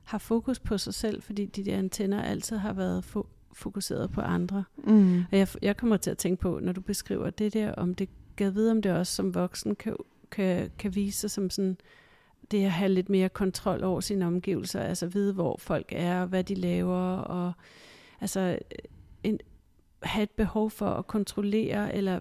[0.04, 4.20] har fokus på sig selv, fordi de der antenner altid har været fo- fokuseret på
[4.20, 4.64] andre.
[4.84, 5.18] mm.
[5.32, 8.08] Og jeg, jeg kommer til at tænke på, når du beskriver det der, om det
[8.36, 9.96] gav videre, om det også som voksen kan,
[10.30, 11.76] kan, kan vise sig som sådan
[12.50, 16.26] det at have lidt mere kontrol over sine omgivelser, altså vide, hvor folk er, og
[16.26, 17.52] hvad de laver, og
[18.20, 18.58] altså
[19.22, 19.38] en,
[20.02, 22.20] have et behov for at kontrollere, eller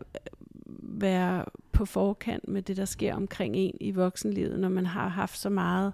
[0.79, 5.37] være på forkant med det, der sker omkring en i voksenlivet, når man har haft
[5.37, 5.93] så meget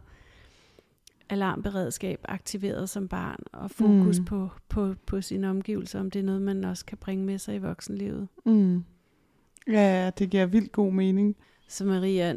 [1.29, 4.25] alarmberedskab aktiveret som barn, og fokus mm.
[4.25, 7.55] på, på, på sine omgivelser, om det er noget, man også kan bringe med sig
[7.55, 8.27] i voksenlivet.
[8.45, 8.83] Mm.
[9.67, 11.35] Ja, det giver vildt god mening.
[11.67, 12.35] Så Maria,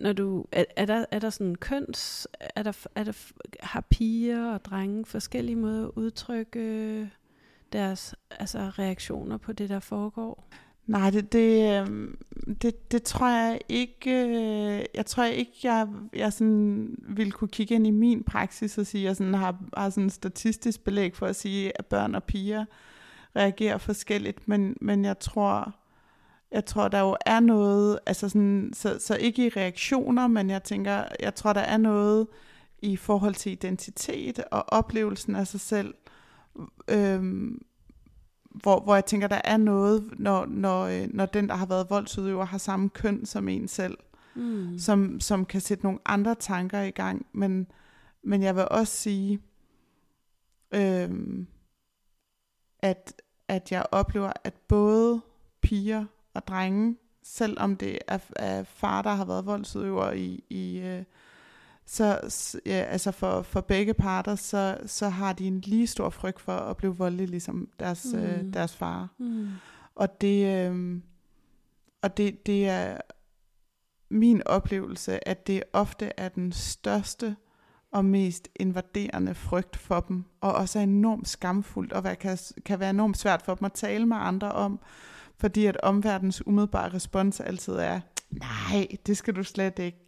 [0.00, 3.12] når du, er, er, der, er der sådan køns, er der, er der,
[3.60, 7.10] har piger og drenge forskellige måder at udtrykke
[7.72, 10.48] deres altså reaktioner på det, der foregår?
[10.86, 12.18] Nej, det, det, øhm,
[12.62, 14.10] det, det tror jeg ikke.
[14.10, 18.86] Øh, jeg tror ikke, jeg, jeg sådan vil kunne kigge ind i min praksis og
[18.86, 22.24] sige, at jeg sådan har, har sådan statistisk belæg for at sige, at børn og
[22.24, 22.64] piger
[23.36, 24.48] reagerer forskelligt.
[24.48, 25.74] Men, men jeg tror,
[26.50, 30.62] jeg tror, der jo er noget, altså sådan, så, så ikke i reaktioner, men jeg
[30.62, 32.26] tænker, jeg tror, der er noget
[32.82, 35.94] i forhold til identitet og oplevelsen af sig selv,
[36.88, 37.62] øhm,
[38.50, 41.90] hvor, hvor jeg tænker, der er noget, når, når, øh, når den, der har været
[41.90, 43.98] voldsudøver, har samme køn som en selv,
[44.34, 44.78] mm.
[44.78, 47.26] som, som kan sætte nogle andre tanker i gang.
[47.32, 47.66] Men,
[48.22, 49.40] men jeg vil også sige,
[50.74, 51.46] øhm,
[52.78, 55.20] at, at jeg oplever, at både
[55.60, 56.04] piger
[56.38, 61.02] og drenge, selvom det er, er far, der har været voldsudøver i, i øh,
[61.86, 62.20] så
[62.66, 66.56] ja, altså for, for begge parter, så, så har de en lige stor frygt for
[66.56, 68.18] at blive voldelig, ligesom deres, mm.
[68.18, 69.08] øh, deres far.
[69.18, 69.48] Mm.
[69.94, 71.00] Og det, øh,
[72.02, 72.96] og det, det er
[74.10, 77.36] min oplevelse, at det ofte er den største
[77.92, 82.80] og mest invaderende frygt for dem, og også er enormt skamfuldt, og hvad kan, kan
[82.80, 84.80] være enormt svært for dem at tale med andre om,
[85.40, 89.98] fordi at omverdens umiddelbare respons altid er, nej, det skal du slet ikke,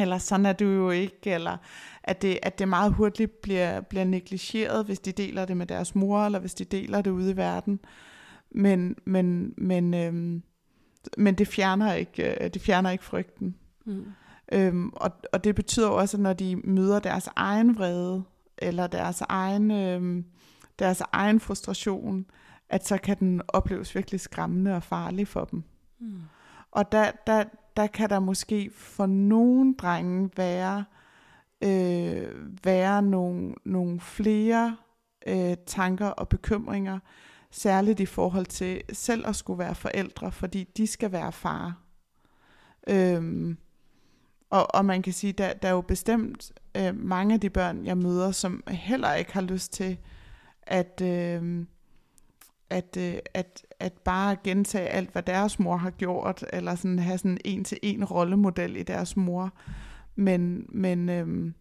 [0.00, 1.56] eller sådan er du jo ikke, eller
[2.02, 5.94] at det, at det meget hurtigt bliver, bliver negligeret, hvis de deler det med deres
[5.94, 7.80] mor, eller hvis de deler det ude i verden.
[8.50, 10.42] Men, men, men, øhm,
[11.16, 13.56] men det, fjerner ikke, øh, det fjerner ikke frygten.
[13.86, 14.04] Mm.
[14.52, 18.22] Øhm, og, og det betyder også, at når de møder deres egen vrede,
[18.58, 20.24] eller deres egen, øhm,
[20.78, 22.26] deres egen frustration,
[22.70, 25.62] at så kan den opleves virkelig skræmmende og farlig for dem.
[25.98, 26.20] Mm.
[26.70, 27.44] Og der, der,
[27.76, 30.84] der kan der måske for nogle drenge være,
[31.60, 32.28] øh,
[32.64, 34.76] være nogle, nogle flere
[35.26, 36.98] øh, tanker og bekymringer,
[37.50, 41.74] særligt i forhold til selv at skulle være forældre, fordi de skal være far.
[42.88, 43.56] Øhm,
[44.50, 47.86] og, og man kan sige, der, der er jo bestemt øh, mange af de børn,
[47.86, 49.98] jeg møder, som heller ikke har lyst til
[50.62, 51.66] at, øh,
[52.70, 57.18] at, øh, at, at bare gentage alt, hvad deres mor har gjort, eller sådan have
[57.18, 59.52] sådan en til en rollemodel i deres mor.
[60.16, 61.54] Men, men, øhm,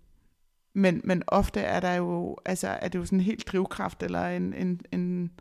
[0.73, 4.27] men, men ofte er der jo, altså er det jo sådan en helt drivkraft, eller
[4.27, 5.31] en, en, en,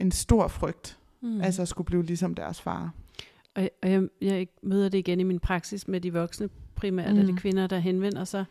[0.00, 1.40] en stor frygt, mm.
[1.40, 2.92] altså at skulle blive ligesom deres far.
[3.54, 7.20] Og, og jeg, jeg møder det igen i min praksis med de voksne, primært mm.
[7.20, 8.44] er det kvinder, der henvender sig,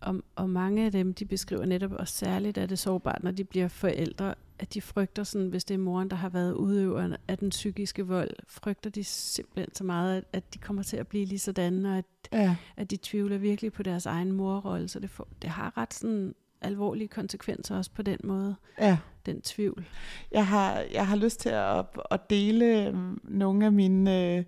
[0.00, 3.44] og, og mange af dem, de beskriver netop også særligt, at det sårbart, når de
[3.44, 7.38] bliver forældre, at de frygter sådan, hvis det er moren, der har været udøveren af
[7.38, 11.24] den psykiske vold, frygter de simpelthen så meget, at, at de kommer til at blive
[11.24, 12.56] lige sådan, og at, ja.
[12.76, 16.34] at de tvivler virkelig på deres egen morrolle, så det, får, det har ret sådan
[16.60, 18.98] alvorlige konsekvenser også på den måde, ja.
[19.26, 19.84] den tvivl.
[20.32, 24.44] Jeg har, jeg har lyst til at, at dele øhm, nogle af mine øh,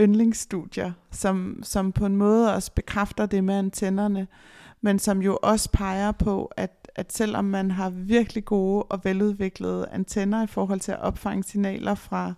[0.00, 4.26] yndlingsstudier, som, som på en måde også bekræfter det med antennerne,
[4.80, 9.88] men som jo også peger på, at, at selvom man har virkelig gode og veludviklede
[9.92, 12.34] antenner i forhold til at opfange signaler fra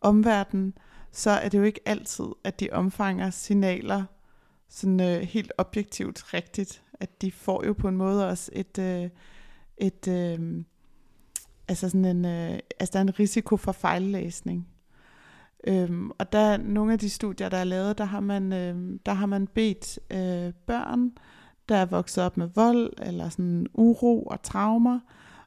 [0.00, 0.74] omverdenen,
[1.12, 4.04] så er det jo ikke altid, at de omfanger signaler
[4.68, 6.82] sådan øh, helt objektivt rigtigt.
[7.00, 9.10] At de får jo på en måde også et, øh,
[9.76, 10.64] et øh,
[11.68, 14.68] altså sådan en, øh, altså der er en risiko for fejllæsning.
[15.66, 19.12] Øhm, og der nogle af de studier, der er lavet, der har man, øh, der
[19.12, 21.12] har man bedt øh, børn
[21.68, 25.00] der er vokset op med vold eller sådan uro og traumer,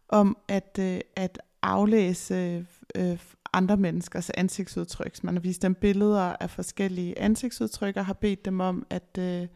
[0.10, 3.18] om at, øh, at aflæse øh,
[3.54, 5.16] andre menneskers ansigtsudtryk.
[5.16, 9.18] Så man har vist dem billeder af forskellige ansigtsudtryk og har bedt dem om at,
[9.20, 9.48] øh,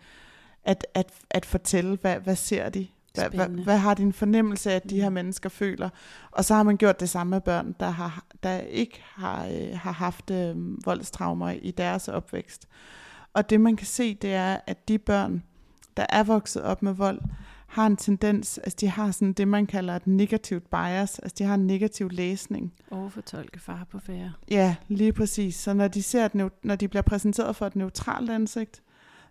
[0.63, 2.87] at, at, at fortælle, hvad, hvad ser de?
[3.13, 5.13] Hvad, hvad, hvad har din fornemmelse af, at de her mm.
[5.13, 5.89] mennesker føler?
[6.31, 9.77] Og så har man gjort det samme med børn, der, har, der ikke har, øh,
[9.77, 12.67] har haft øh, voldstraumer i deres opvækst.
[13.33, 15.43] Og det man kan se, det er, at de børn,
[15.97, 17.19] der er vokset op med vold,
[17.67, 21.43] har en tendens, altså de har sådan det, man kalder et negativt bias, altså de
[21.43, 22.73] har en negativ læsning.
[22.91, 24.33] Overfortolke far på færre.
[24.51, 25.55] Ja, lige præcis.
[25.55, 28.81] Så når de, ser et, når de bliver præsenteret for et neutralt ansigt,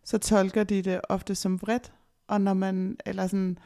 [0.05, 1.92] så tolker de det ofte som vredt,
[2.29, 3.59] og når man, eller sådan,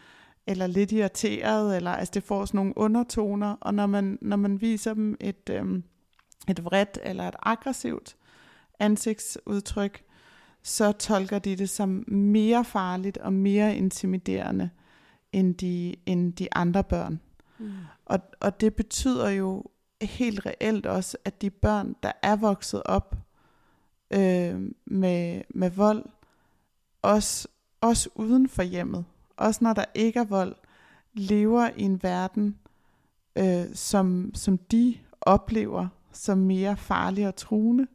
[0.47, 4.61] eller lidt irriteret, eller altså det får sådan nogle undertoner, og når man, når man
[4.61, 5.85] viser dem et, øhm,
[6.49, 8.17] et vredt eller et aggressivt
[8.81, 10.05] ansigtsudtryk,
[10.65, 14.71] så tolker de det som mere farligt og mere intimiderende
[15.33, 17.21] end de, end de andre børn.
[17.59, 17.73] Mm.
[18.05, 19.65] Og, og det betyder jo
[20.03, 23.17] helt reelt også, at de børn, der er vokset op
[24.11, 26.05] øh, med, med vold,
[27.03, 27.49] også,
[27.81, 29.05] også uden for hjemmet,
[29.37, 30.57] også når der ikke er vold,
[31.13, 32.59] lever i en verden,
[33.37, 37.87] øh, som, som de oplever som mere farlig og truende.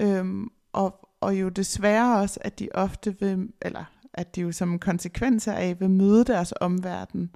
[0.00, 4.78] Øhm, og, og jo desværre også, at de ofte vil, eller at de jo som
[4.78, 7.30] konsekvens af vil møde deres omverden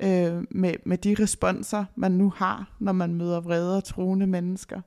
[0.00, 4.80] øh, med, med de responser, man nu har, når man møder vrede og truende mennesker.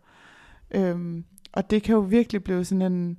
[0.72, 3.18] Øh, og det kan jo virkelig blive sådan en,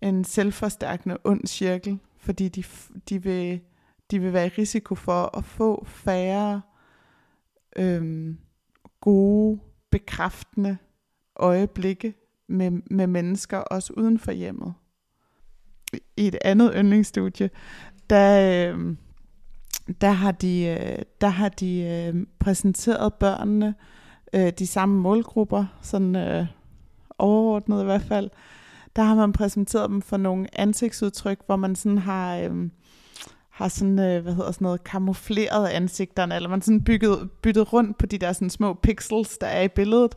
[0.00, 2.64] en selvforstærkende ond cirkel, fordi de,
[3.08, 3.60] de, vil,
[4.10, 6.62] de vil være i risiko for at få færre
[7.76, 8.34] øh,
[9.00, 10.76] gode, bekræftende
[11.36, 12.14] øjeblikke
[12.48, 14.74] med, med mennesker, også uden for hjemmet.
[16.16, 17.50] I et andet yndlingsstudie,
[18.10, 18.96] der, øh,
[20.00, 23.74] der har de, øh, der har de øh, præsenteret børnene,
[24.34, 26.46] øh, de samme målgrupper, sådan øh,
[27.18, 28.30] overordnet i hvert fald,
[28.96, 32.70] der har man præsenteret dem for nogle ansigtsudtryk, hvor man sådan har, øh,
[33.50, 37.98] har sådan, øh, hvad hedder sådan noget, kamufleret ansigterne, eller man sådan bygget, byttet rundt
[37.98, 40.14] på de der sådan små pixels, der er i billedet,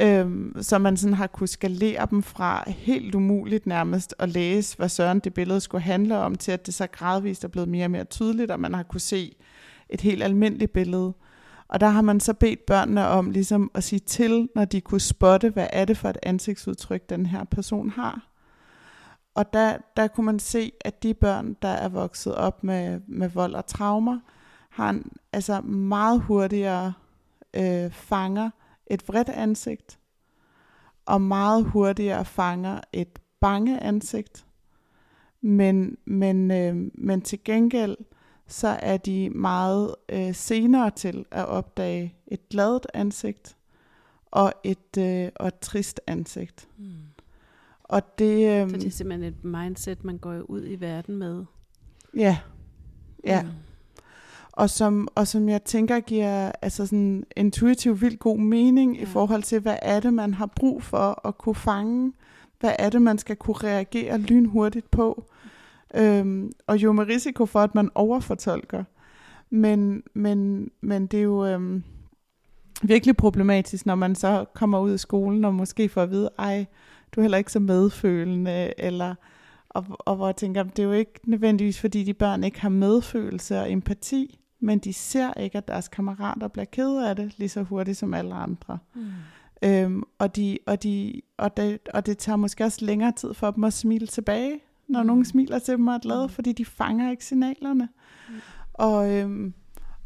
[0.00, 4.88] Øhm, så man sådan har kunne skalere dem fra helt umuligt nærmest at læse, hvad
[4.88, 7.90] søren det billede skulle handle om, til at det så gradvist er blevet mere og
[7.90, 9.36] mere tydeligt, og man har kunne se
[9.88, 11.14] et helt almindeligt billede.
[11.68, 15.00] Og der har man så bedt børnene om ligesom at sige til, når de kunne
[15.00, 18.28] spotte, hvad er det for et ansigtsudtryk, den her person har.
[19.34, 23.28] Og der, der kunne man se, at de børn, der er vokset op med, med
[23.28, 24.18] vold og traumer,
[24.70, 26.92] har en, altså meget hurtigere
[27.54, 28.50] øh, fanger
[28.86, 29.98] et vredt ansigt,
[31.06, 34.46] og meget hurtigere fanger et bange ansigt.
[35.40, 37.96] Men, men, øh, men til gengæld,
[38.46, 43.56] så er de meget øh, senere til at opdage et gladt ansigt
[44.26, 46.68] og et, øh, og et trist ansigt.
[46.78, 46.86] Mm.
[47.82, 51.44] Og det, øh, så det er simpelthen et mindset, man går ud i verden med.
[52.16, 52.38] Ja,
[53.24, 53.42] ja.
[53.42, 53.48] Mm
[54.56, 59.02] og som, og som jeg tænker giver altså sådan intuitivt vildt god mening ja.
[59.02, 62.12] i forhold til, hvad er det, man har brug for at kunne fange,
[62.60, 65.24] hvad er det, man skal kunne reagere lynhurtigt på,
[65.94, 68.84] øhm, og jo med risiko for, at man overfortolker.
[69.50, 71.82] Men, men, men det er jo øhm,
[72.82, 76.66] virkelig problematisk, når man så kommer ud af skolen og måske får at vide, ej,
[77.12, 79.14] du er heller ikke så medfølende, eller
[79.68, 82.68] og, og hvor jeg tænker, det er jo ikke nødvendigvis, fordi de børn ikke har
[82.68, 87.48] medfølelse og empati, men de ser ikke, at deres kammerater bliver kede af det lige
[87.48, 88.78] så hurtigt som alle andre.
[88.94, 89.02] Mm.
[89.62, 93.50] Øhm, og, de, og, de, og, det, og det tager måske også længere tid for
[93.50, 95.06] dem at smile tilbage, når mm.
[95.06, 96.32] nogen smiler til dem og er glade, mm.
[96.32, 97.88] fordi de fanger ikke signalerne.
[98.28, 98.34] Mm.
[98.72, 99.54] Og, øhm,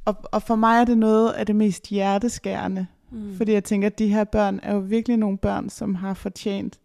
[0.05, 3.37] og, og for mig er det noget af det mest hjerteskærende, mm.
[3.37, 6.81] fordi jeg tænker, at de her børn er jo virkelig nogle børn, som har fortjent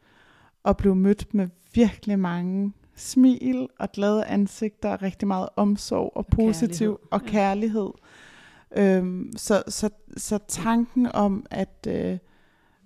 [0.65, 6.27] at blive mødt med virkelig mange smil og glade ansigter, og rigtig meget omsorg og
[6.27, 7.11] positiv kærlighed.
[7.11, 7.91] og kærlighed.
[8.75, 8.97] Ja.
[8.97, 12.17] Øhm, så, så, så tanken om, at, øh,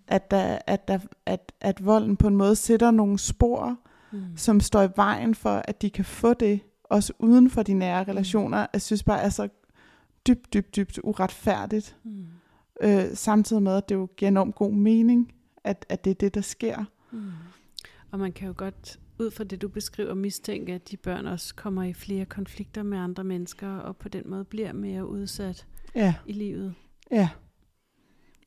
[0.08, 3.78] at, der, at, der, at, at volden på en måde sætter nogle spor,
[4.12, 4.38] mm.
[4.38, 8.04] som står i vejen for, at de kan få det, også uden for de nære
[8.04, 8.10] mm.
[8.10, 9.48] relationer, jeg synes bare er så
[10.28, 11.98] dybt, dybt, dybt uretfærdigt.
[12.04, 12.26] Mm.
[12.82, 16.36] Øh, samtidig med, at det jo giver enormt god mening, at, at det er det,
[16.36, 16.86] der sker.
[17.12, 17.32] Mm.
[18.12, 21.56] Og man kan jo godt ud fra det, du beskriver, mistænke, at de børn også
[21.56, 26.16] kommer i flere konflikter med andre mennesker, og på den måde bliver mere udsat ja.
[26.26, 26.74] i livet.
[27.12, 27.30] Ja,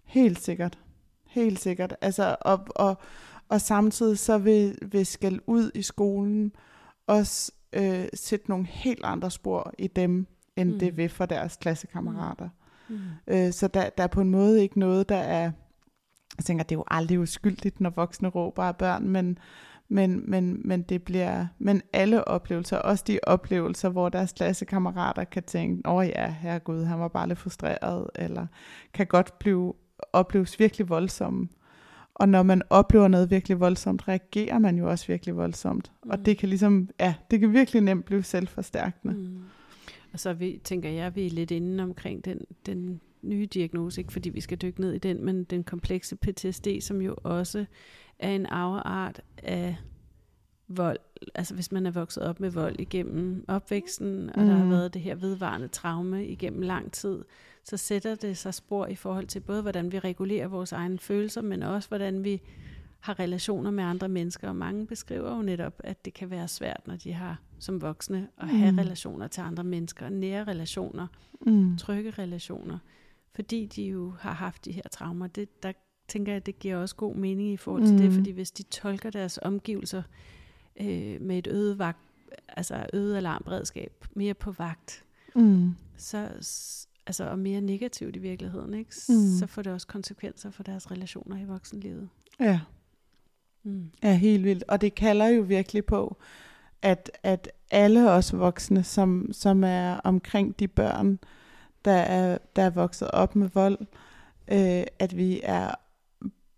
[0.05, 0.79] helt sikkert.
[1.27, 1.95] Helt sikkert.
[2.01, 2.99] Altså, og, og,
[3.49, 6.53] og samtidig så vil, vil skal ud i skolen
[7.07, 10.79] også øh, sætte nogle helt andre spor i dem, end mm.
[10.79, 12.49] det vil for deres klassekammerater.
[12.89, 12.95] Mm.
[12.95, 13.01] Mm.
[13.27, 15.53] Øh, så der, der er på en måde ikke noget, der er...
[16.37, 19.39] Jeg tænker, det er jo aldrig uskyldigt, når voksne råber af børn, men,
[19.93, 25.43] men, men, men det bliver, men alle oplevelser, også de oplevelser, hvor deres klassekammerater kan
[25.43, 28.47] tænke, åh ja, herregud, han var bare lidt frustreret, eller
[28.93, 29.75] kan godt blive,
[30.13, 31.49] opleves virkelig voldsomme.
[32.15, 35.93] Og når man oplever noget virkelig voldsomt, reagerer man jo også virkelig voldsomt.
[36.05, 36.11] Mm.
[36.11, 39.15] Og det kan ligesom, ja, det kan virkelig nemt blive selvforstærkende.
[39.15, 39.39] Mm.
[40.13, 44.13] Og så vi, tænker jeg, vi er lidt inde omkring den, den nye diagnose, ikke
[44.13, 47.65] fordi vi skal dykke ned i den, men den komplekse PTSD, som jo også
[48.23, 49.77] er en afart af
[50.69, 50.99] vold,
[51.35, 54.47] altså hvis man er vokset op med vold igennem opvæksten, og mm.
[54.49, 54.71] der har Mm.
[54.71, 57.25] været det her vedvarende traume igennem lang tid,
[57.65, 61.43] så sætter det sig spor i forhold til både, hvordan vi regulerer vores egne følelser,
[61.43, 62.41] men også, hvordan vi
[63.01, 64.49] har relationer med andre mennesker.
[64.49, 68.29] Og mange beskriver jo netop, at det kan være svært, når de har som voksne,
[68.39, 68.79] at have Mm.
[68.79, 71.07] relationer til andre mennesker, nære relationer,
[71.47, 71.77] Mm.
[71.79, 72.79] trygge relationer,
[73.35, 75.27] fordi de jo har haft de her traumer.
[75.27, 75.73] Det, der
[76.13, 77.99] tænker jeg, det giver også god mening i forhold til mm.
[77.99, 80.03] det, fordi hvis de tolker deres omgivelser
[80.81, 81.99] øh, med et øget, vagt,
[82.49, 85.75] altså øget alarmberedskab, mere på vagt, Mm.
[85.97, 86.29] så,
[87.07, 88.91] altså, og mere negativt i virkeligheden, ikke?
[89.09, 89.39] Mm.
[89.39, 92.09] så får det også konsekvenser for deres relationer i voksenlivet.
[92.41, 92.61] Ja.
[93.63, 93.91] Mm.
[94.03, 94.65] Ja, helt vildt.
[94.69, 96.17] Og det kalder jo virkelig på,
[96.83, 101.19] at, at alle os voksne, som, som er omkring de børn,
[101.85, 103.79] der er, der er vokset op med vold,
[104.49, 105.75] øh, at vi er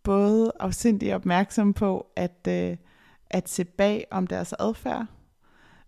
[0.04, 2.76] både afsindig opmærksomme på at, øh,
[3.30, 5.06] at se bag om deres adfærd,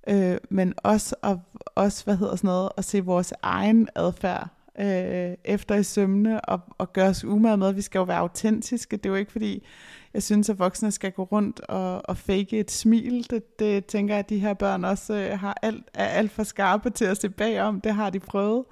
[0.09, 1.39] øh, men også, at,
[1.75, 4.49] også, hvad hedder sådan noget, at se vores egen adfærd
[4.79, 8.97] øh, efter i sømne og, og gøre os umage med, vi skal jo være autentiske.
[8.97, 9.67] Det er jo ikke fordi,
[10.15, 13.27] jeg synes, at voksne skal gå rundt og, og fake et smil.
[13.31, 16.43] Det, det tænker jeg, at de her børn også øh, har alt, er alt for
[16.43, 17.81] skarpe til at se bagom.
[17.81, 18.65] Det har de prøvet.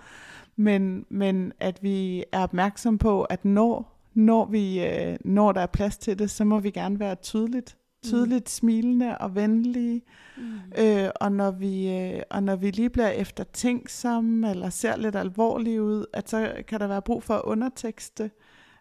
[0.56, 5.66] Men, men at vi er opmærksom på, at når, når, vi, øh, når der er
[5.66, 10.02] plads til det, så må vi gerne være tydeligt, tydeligt smilende og venlige.
[10.36, 10.42] Mm.
[10.78, 15.82] Øh, og, når vi, øh, og når vi lige bliver eftertænksomme, eller ser lidt alvorlige
[15.82, 18.30] ud, at så kan der være brug for at undertekste.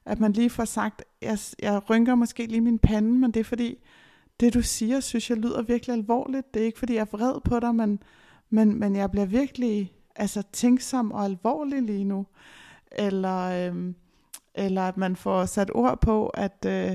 [0.06, 3.44] At man lige får sagt, jeg, jeg rynker måske lige min pande, men det er
[3.44, 3.78] fordi,
[4.40, 6.54] det du siger, synes jeg lyder virkelig alvorligt.
[6.54, 8.00] Det er ikke fordi, jeg er vred på dig, men,
[8.50, 12.26] men, men jeg bliver virkelig altså, tænksom og alvorlig lige nu.
[12.92, 13.96] Eller, øhm,
[14.56, 16.92] eller at man får sat ord på, at, øh,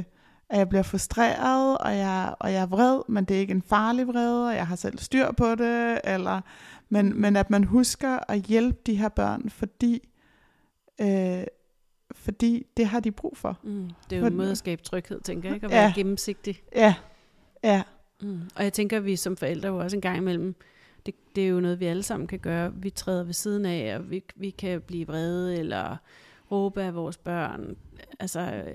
[0.51, 3.63] at jeg bliver frustreret, og jeg, og jeg er vred, men det er ikke en
[3.63, 6.01] farlig vrede, og jeg har selv styr på det.
[6.05, 6.41] Eller,
[6.89, 10.09] men, men at man husker at hjælpe de her børn, fordi,
[11.01, 11.45] øh,
[12.13, 13.59] fordi det har de brug for.
[13.65, 13.91] Mm.
[14.11, 15.67] Det er jo en måde at skabe tryghed, tænker jeg, ikke?
[15.67, 15.77] At Ja.
[15.81, 16.63] være gennemsigtig.
[16.75, 16.95] Ja,
[17.65, 17.83] ja,
[18.23, 18.41] Mm.
[18.57, 20.55] Og jeg tænker, at vi som forældre jo også en gang imellem,
[21.07, 22.73] det, det er jo noget, vi alle sammen kan gøre.
[22.75, 25.97] Vi træder ved siden af, og vi, vi kan blive vrede, eller
[26.53, 27.77] råbe af vores børn.
[28.21, 28.75] Altså, øh,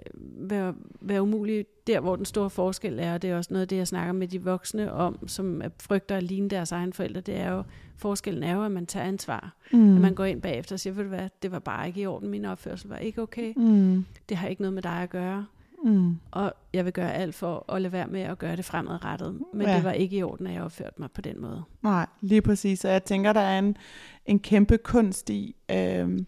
[0.49, 3.13] være, være umulig der, hvor den store forskel er.
[3.13, 5.69] Og det er også noget af det, jeg snakker med de voksne om, som er-
[5.81, 7.21] frygter at ligne deres egen forældre.
[7.21, 7.63] Det er jo,
[7.97, 9.53] forskellen er jo, at man tager ansvar.
[9.73, 9.95] mm.
[9.95, 12.05] At man går ind bagefter og siger, ved du hvad, det var bare ikke i
[12.05, 12.29] orden.
[12.29, 13.53] Min opførsel var ikke okay.
[13.57, 14.05] mm.
[14.29, 15.45] Det har ikke noget med dig at gøre.
[15.85, 16.17] Mm.
[16.31, 19.39] Og jeg vil gøre alt for at lade være med at gøre det fremadrettet.
[19.53, 19.75] Men Ja.
[19.75, 21.63] det var ikke i orden, at jeg opførte mig på den måde.
[21.81, 22.85] Nej, lige præcis.
[22.85, 23.77] Og jeg tænker, der er en,
[24.25, 26.25] en kæmpe kunst i øhm,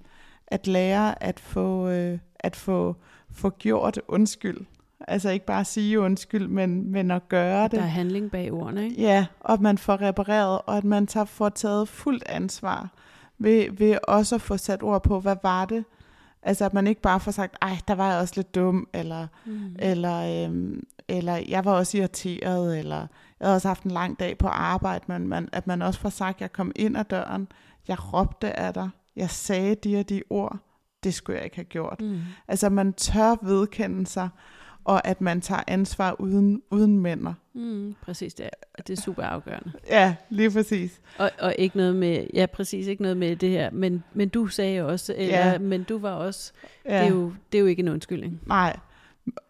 [0.48, 2.96] at lære at få, øh, at få,
[3.32, 4.66] få gjort undskyld.
[5.08, 7.72] Altså ikke bare at sige undskyld, men, men at gøre det.
[7.72, 9.02] Der er handling bag ordene, ikke?
[9.02, 12.90] Ja, og at man får repareret, og at man tager, får taget fuldt ansvar
[13.38, 15.86] ved, ved også at få sat ord på, hvad var det?
[16.42, 19.28] Altså at man ikke bare får sagt, ej, der var jeg også lidt dum, eller,
[19.46, 19.76] Mm.
[19.80, 22.98] eller, øhm, eller jeg var også irriteret, eller
[23.40, 26.10] jeg havde også haft en lang dag på arbejde, men man, at man også får
[26.10, 27.48] sagt, jeg kom ind ad døren,
[27.88, 30.58] jeg råbte af dig, jeg sagde de og de ord,
[31.04, 32.01] det skulle jeg ikke have gjort.
[32.01, 32.19] Mm.
[32.47, 34.30] Altså man tør vedkende sig,
[34.84, 37.34] og at man tager ansvar uden, uden mænder.
[37.54, 37.95] Mm.
[38.01, 39.71] Præcis, det er, det er super afgørende.
[39.89, 41.01] Ja, lige præcis.
[41.17, 44.47] Og, og ikke noget med, ja præcis, ikke noget med det her, men, men du
[44.47, 45.58] sagde også, eller, Ja.
[45.60, 46.51] men du var også,
[46.86, 46.97] Ja.
[46.99, 48.41] det, er jo, det er jo ikke en undskyldning.
[48.45, 48.80] Nej,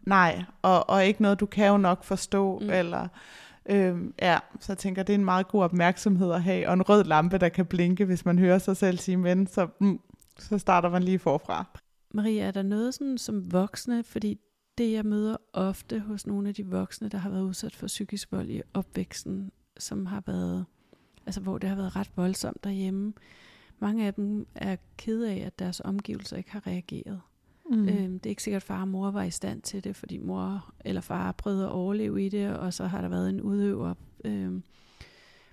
[0.04, 2.60] nej, og, og ikke noget, du kan jo nok forstå.
[2.60, 2.69] Mm.
[2.69, 3.08] eller...
[3.69, 6.89] Øh, ja, så jeg tænker, det er en meget god opmærksomhed at have, og en
[6.89, 9.99] rød lampe, der kan blinke, hvis man hører sig selv sige men, så, mm,
[10.39, 11.80] så starter man lige forfra.
[12.13, 14.39] Maria, er der noget sådan som voksne, fordi
[14.78, 18.32] det jeg møder ofte hos nogle af de voksne, der har været udsat for psykisk
[18.32, 20.65] vold i opvæksten, som har været,
[21.25, 23.13] altså hvor det har været ret voldsomt derhjemme,
[23.80, 27.21] mange af dem er ked af, at deres omgivelser ikke har reageret.
[27.71, 27.89] Mm.
[27.89, 30.17] Øhm, det er ikke sikkert, at far og mor var i stand til det, fordi
[30.17, 33.93] mor eller far prøvede at overleve i det, og så har der været en udøver.
[34.25, 34.63] Øhm,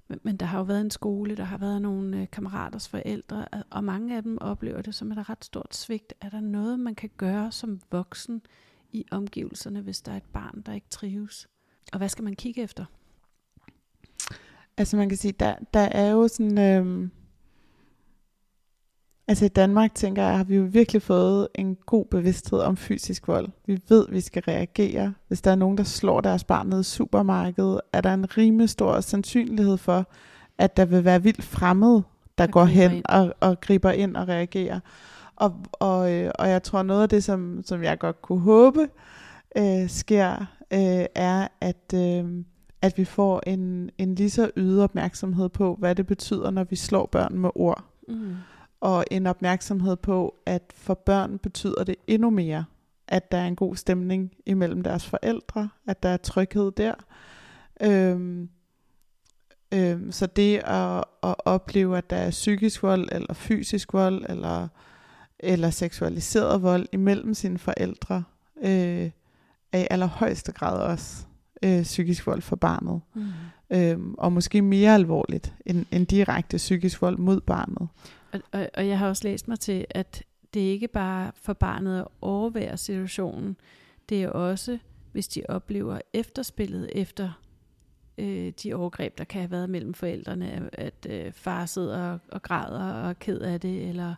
[0.08, 3.44] men, men der har jo været en skole, der har været nogle øh, kammeraters forældre,
[3.70, 6.14] og- mange af dem oplever det som et ret stort svigt.
[6.20, 8.42] Er der noget, man kan gøre som voksen
[8.92, 11.48] i omgivelserne, hvis der er et barn, der ikke trives?
[11.92, 12.84] Og hvad skal man kigge efter?
[14.76, 16.58] Altså man kan sige, der, der er jo sådan...
[16.58, 17.10] Øhm,
[19.32, 23.28] altså i Danmark, tænker jeg, har vi jo virkelig fået en god bevidsthed om fysisk
[23.28, 23.48] vold.
[23.66, 25.14] Vi ved, vi skal reagere.
[25.28, 28.68] Hvis der er nogen, der slår deres barn ned i supermarkedet, er der en rimelig
[28.68, 30.06] stor sandsynlighed for,
[30.58, 32.02] at der vil være vildt fremmed,
[32.38, 33.04] der, går hen ind.
[33.08, 34.80] og, og griber ind og reagerer.
[35.36, 38.88] Og, og, øh, og jeg tror, noget af det, som, som jeg godt kunne håbe,
[39.56, 40.32] øh, sker,
[40.72, 42.24] øh, er, at, øh,
[42.82, 46.76] at vi får en, en lige så yde opmærksomhed på, hvad det betyder, når vi
[46.76, 47.84] slår børn med ord.
[48.08, 48.34] Mm.
[48.82, 52.64] Og en opmærksomhed på, at for børn betyder det endnu mere,
[53.08, 56.94] at der er en god stemning imellem deres forældre, at der er tryghed der.
[57.82, 58.48] Øhm,
[59.74, 64.68] øhm, så det at, at opleve, at der er psykisk vold, eller fysisk vold, eller,
[65.38, 68.24] eller seksualiseret vold imellem sine forældre,
[68.62, 69.10] øh,
[69.72, 71.26] er i allerhøjeste grad også
[71.62, 73.00] øh, psykisk vold for barnet.
[73.14, 73.22] Mm.
[73.70, 77.88] Øhm, og måske mere alvorligt end, end direkte psykisk vold mod barnet.
[78.32, 80.22] Og, og, og jeg har også læst mig til, at
[80.54, 83.56] det ikke bare for barnet at overvære situationen,
[84.08, 84.78] det er også,
[85.12, 87.42] hvis de oplever efterspillet efter
[88.18, 92.18] øh, de overgreb, der kan have været mellem forældrene, at, at øh, far sidder og,
[92.28, 94.14] og græder og er ked af det, eller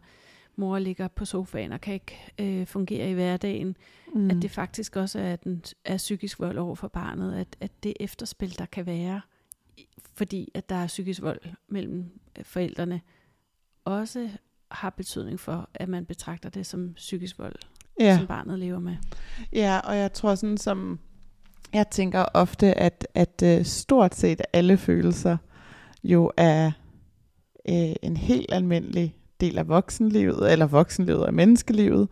[0.57, 3.77] mor ligger på sofaen og kan ikke øh, fungere i hverdagen,
[4.15, 4.31] mm.
[4.31, 7.93] at det faktisk også er, den, er psykisk vold over for barnet, at, at det
[8.01, 9.21] efterspil, der kan være,
[10.15, 12.05] fordi at der er psykisk vold mellem
[12.39, 13.01] øh, forældrene,
[13.85, 14.29] også
[14.71, 17.57] har betydning for, at man betragter det som psykisk vold,
[18.01, 18.17] Ja.
[18.19, 18.97] som barnet lever med.
[19.53, 20.99] Ja, og jeg tror sådan som,
[21.73, 25.37] jeg tænker ofte, at, at øh, stort set alle følelser
[26.05, 26.67] jo er
[27.69, 32.09] øh, en helt almindelig del af voksenlivet, eller voksenlivet af menneskelivet,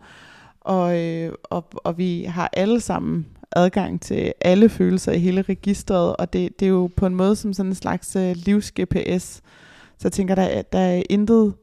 [0.61, 6.15] og, øh, og, og vi har alle sammen adgang til alle følelser i hele registret,
[6.15, 9.41] og det, det er jo på en måde som sådan en slags øh, livs-GPS.
[9.97, 11.53] Så jeg tænker, der, er- der er intet,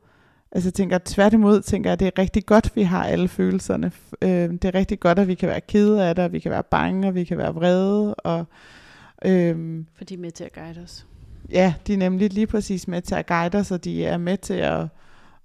[0.52, 3.92] altså jeg tænker tværtimod, tænker jeg, at det er rigtig godt, vi har alle følelserne.
[4.22, 6.50] Øh, det er rigtig godt, at vi kan være kede af det, og vi kan
[6.50, 8.44] være bange, og vi kan være vrede, og
[9.24, 11.06] øh, For de er med til at guide os.
[11.50, 14.36] Ja, de er nemlig lige præcis med til at guide os, og de er med
[14.36, 14.86] til at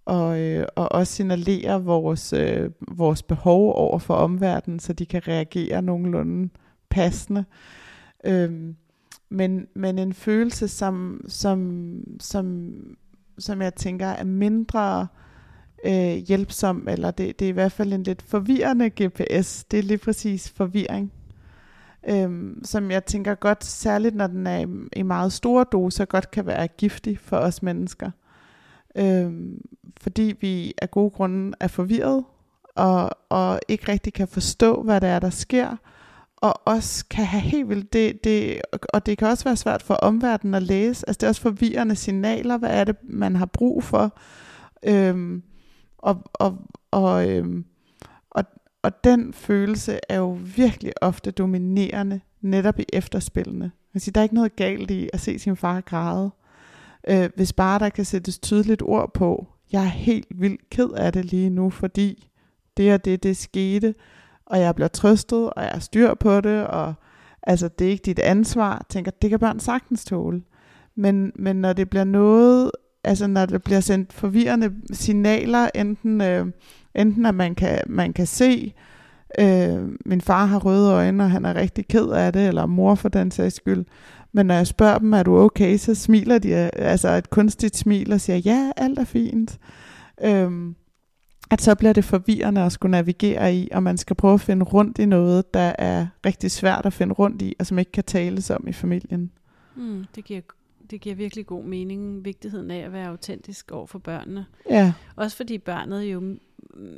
[0.06, 5.28] og, øh, og også signalere vores, øh, vores behov over for omverdenen, så de kan
[5.28, 6.50] reagere nogenlunde
[6.90, 7.46] passende.
[8.24, 8.76] Øhm,
[9.30, 12.72] men, men en følelse, som, som, som,
[13.40, 15.08] som jeg tænker er mindre
[15.86, 19.84] øh, hjælpsom, eller det, det er i hvert fald en lidt forvirrende GPS, det er
[19.84, 21.12] lige præcis forvirring.
[22.10, 24.66] Øhm, som jeg tænker godt, særligt når den er i,
[25.00, 28.12] i meget store doser, godt kan være giftig for os mennesker.
[28.96, 29.62] Øhm,
[30.02, 32.24] fordi vi af gode grunde er forvirret,
[32.76, 35.78] og, og ikke rigtig kan forstå, hvad det er, der sker,
[36.46, 38.62] og også kan have helt vildt, det, det,
[38.94, 41.96] og det kan også være svært for omverdenen at læse, altså det er også forvirrende
[41.96, 44.18] signaler, hvad er det, man har brug for,
[44.84, 45.44] øhm,
[45.98, 46.58] og, og,
[46.92, 47.66] og, øhm,
[48.30, 48.44] og,
[48.84, 53.72] og den følelse er jo virkelig ofte dominerende netop i efterspillene.
[53.94, 56.32] Altså, der er ikke noget galt i at se sin far græde.
[57.08, 61.14] Øh, hvis bare der kan sættes tydeligt ord på, jeg er helt vildt ked af
[61.14, 62.30] det lige nu, fordi
[62.78, 63.96] det og det, det skete,
[64.46, 66.94] og jeg bliver trøstet, og jeg er styr på det, og
[67.44, 68.86] altså, det er ikke dit ansvar.
[68.90, 70.42] Tænker, det kan børn sagtens tåle.
[70.96, 72.72] Men, men når det bliver noget,
[73.04, 76.46] altså når der bliver sendt forvirrende signaler, enten, øh,
[76.96, 78.74] enten at man kan, man kan se,
[79.40, 82.96] øh, min far har røde øjne, og han er rigtig ked af det, eller mor
[82.96, 83.86] for den sags skyld.
[84.34, 87.78] Men når jeg spørger dem, er du okay, så smiler de, øh, altså et kunstigt
[87.78, 89.60] smil, og siger, ja, alt er fint.
[90.24, 90.76] Øhm,
[91.52, 94.66] at så bliver det forvirrende at skulle navigere i, og man skal prøve at finde
[94.66, 98.04] rundt i noget, der er rigtig svært at finde rundt i, og som ikke kan
[98.04, 99.32] tales om i familien.
[99.76, 100.42] Mm, det, giver,
[100.92, 104.46] det giver virkelig god mening, vigtigheden af at være autentisk over for børnene.
[104.70, 106.36] Ja, Også fordi børnet jo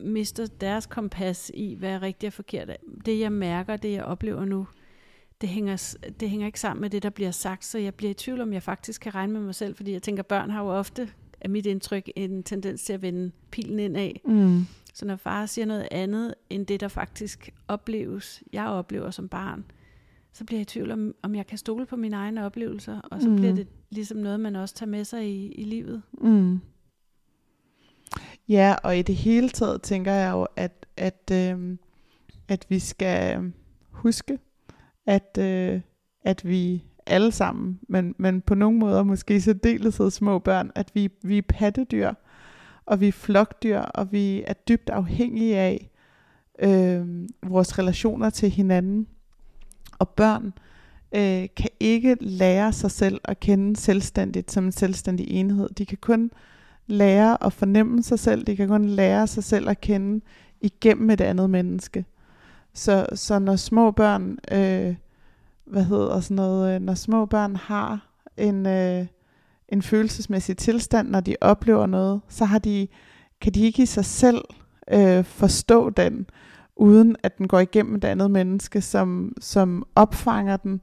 [0.03, 2.71] mister deres kompas i, hvad er rigtigt og forkert.
[3.05, 4.67] Det jeg mærker, det jeg oplever nu,
[5.41, 8.13] det hænger, det hænger ikke sammen med det, der bliver sagt, så jeg bliver i
[8.13, 10.69] tvivl om, jeg faktisk kan regne med mig selv, fordi jeg tænker, børn har jo
[10.69, 11.09] ofte,
[11.41, 14.11] af mit indtryk, en tendens til at vende pilen indad.
[14.25, 14.65] mm.
[14.93, 19.65] Så når far siger noget andet, end det, der faktisk opleves, jeg oplever som barn,
[20.33, 23.21] så bliver jeg i tvivl om, om jeg kan stole på mine egne oplevelser, og
[23.21, 23.35] så mm.
[23.35, 26.01] bliver det ligesom noget, man også tager med sig i, i livet.
[26.21, 26.59] Mm.
[28.49, 31.77] Ja, og i det hele taget tænker jeg jo, at, at, øh,
[32.47, 33.51] at vi skal
[33.89, 34.39] huske,
[35.05, 35.81] at, øh,
[36.23, 40.91] at vi alle sammen, men, men på nogle måder måske i særdeleshed små børn, at
[40.93, 42.13] vi, vi er pattedyr,
[42.85, 45.89] og vi er flokdyr, og vi er dybt afhængige af
[46.59, 47.05] øh,
[47.43, 49.07] vores relationer til hinanden.
[49.99, 50.53] Og børn
[51.15, 55.69] øh, kan ikke lære sig selv at kende selvstændigt som en selvstændig enhed.
[55.69, 56.31] De kan kun
[56.87, 60.21] lære at fornemme sig selv, de kan kun lære sig selv at kende
[60.61, 62.05] igennem et andet menneske.
[62.73, 64.95] Så, så når små børn, øh,
[65.67, 69.05] hvad hedder sådan noget, øh, når små børn har en, øh,
[69.69, 72.87] en følelsesmæssig tilstand, når de oplever noget, så har de,
[73.41, 74.41] kan de ikke i sig selv
[74.91, 76.29] øh, forstå den,
[76.75, 80.81] uden at den går igennem et andet menneske, som, som opfanger den,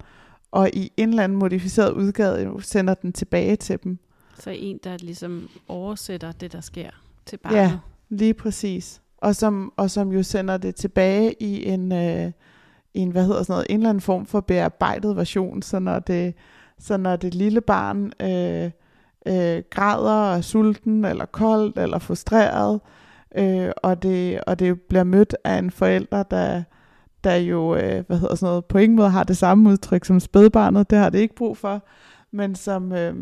[0.51, 3.99] og i en eller anden modificeret udgave sender den tilbage til dem.
[4.39, 6.91] Så en, der ligesom oversætter det, der sker
[7.26, 7.57] til barnet.
[7.57, 7.78] Ja,
[8.09, 9.01] lige præcis.
[9.18, 12.32] Og som, og som jo sender det tilbage i en, øh,
[12.95, 16.34] en, hvad hedder sådan noget, en eller anden form for bearbejdet version, så når det,
[16.78, 18.70] så når det lille barn øh,
[19.26, 22.80] øh, græder og er sulten, eller koldt, eller frustreret,
[23.36, 26.62] øh, og, det, og det bliver mødt af en forælder, der,
[27.24, 30.20] der jo, øh, hvad hedder sådan noget, på ingen måde har det samme udtryk som
[30.20, 31.84] spædbarnet, det har det ikke brug for,
[32.30, 33.14] men som, øh,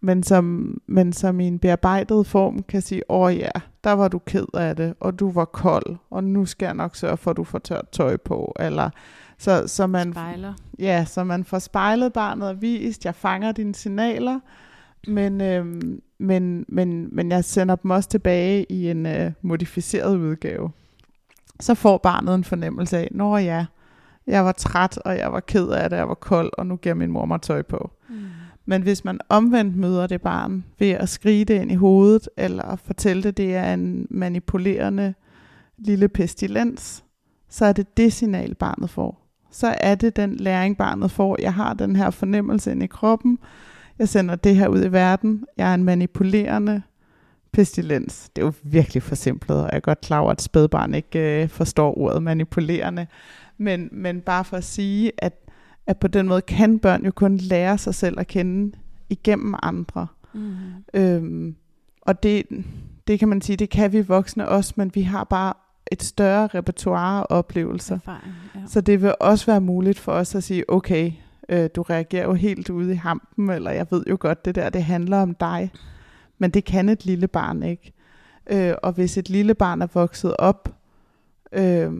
[0.00, 3.50] men som, men som i en bearbejdet form kan sige, åh ja,
[3.84, 6.96] der var du ked af det, og du var kold, og nu skal jeg nok
[6.96, 8.90] sørge for, at du får tørt tøj på, eller
[9.38, 10.54] så, så man, Spejler.
[10.78, 14.40] ja, så man får spejlet barnet og vist, jeg fanger dine signaler,
[15.06, 20.70] men, øhm, men, men, men jeg sender dem også tilbage i en øh, modificeret udgave.
[21.60, 23.66] Så får barnet en fornemmelse af, når ja,
[24.26, 26.94] jeg var træt, og jeg var ked af det, jeg var kold, og nu giver
[26.94, 27.90] min mor mig tøj på.
[28.08, 28.16] Mm.
[28.70, 32.76] Men hvis man omvendt møder det barn ved at skrige det ind i hovedet, eller
[32.76, 35.14] fortælle det, det er en manipulerende
[35.78, 37.04] lille pestilens,
[37.48, 39.26] så er det det signal, barnet får.
[39.50, 41.36] Så er det den læring, barnet får.
[41.40, 43.38] Jeg har den her fornemmelse ind i kroppen.
[43.98, 45.44] Jeg sender det her ud i verden.
[45.56, 46.82] Jeg er en manipulerende
[47.52, 48.30] pestilens.
[48.36, 51.48] Det er jo virkelig forsimplet, og jeg er godt klar over, at spædbarn ikke øh,
[51.48, 53.06] forstår ordet manipulerende.
[53.58, 55.32] Men, men bare for at sige, at,
[55.86, 58.76] at på den måde kan børn jo kun lære sig selv at kende
[59.08, 60.06] igennem andre.
[60.32, 60.50] Mm.
[60.94, 61.56] Øhm,
[62.02, 62.44] og det,
[63.06, 65.52] det kan man sige, det kan vi voksne også, men vi har bare
[65.92, 67.94] et større repertoire af oplevelser.
[67.94, 68.60] Erfaring, ja.
[68.66, 71.12] Så det vil også være muligt for os at sige, okay,
[71.48, 74.70] øh, du reagerer jo helt ude i hampen, eller jeg ved jo godt, det der,
[74.70, 75.70] det handler om dig.
[76.38, 77.92] Men det kan et lille barn ikke.
[78.50, 80.76] Øh, og hvis et lille barn er vokset op
[81.52, 81.92] øh,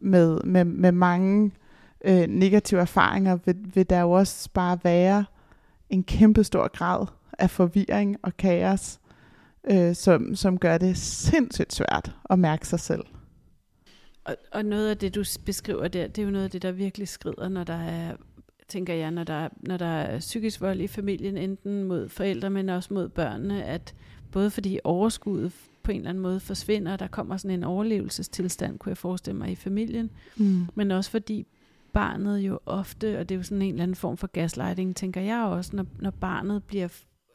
[0.00, 1.52] med, med, med mange
[2.04, 5.24] øh, negative erfaringer, vil, vil der jo også bare være
[5.90, 7.06] en kæmpe stor grad
[7.38, 9.00] af forvirring og kaos,
[9.70, 13.04] øh, som, som gør det sindssygt svært at mærke sig selv.
[14.24, 16.72] Og, og noget af det, du beskriver der, det er jo noget af det, der
[16.72, 18.16] virkelig skrider, når der er,
[18.68, 22.50] tænker jeg, når der, er- når der er psykisk vold i familien, enten mod forældre,
[22.50, 23.94] men også mod børnene, at
[24.32, 28.90] både fordi overskuddet på en eller anden måde forsvinder, der kommer sådan en overlevelsestilstand, kunne
[28.90, 30.66] jeg forestille mig, i familien, Mm.
[30.74, 31.46] men også fordi
[31.92, 35.20] barnet jo ofte, og det er jo sådan en eller anden form for gaslighting, tænker
[35.20, 36.88] jeg også, når, når barnet bliver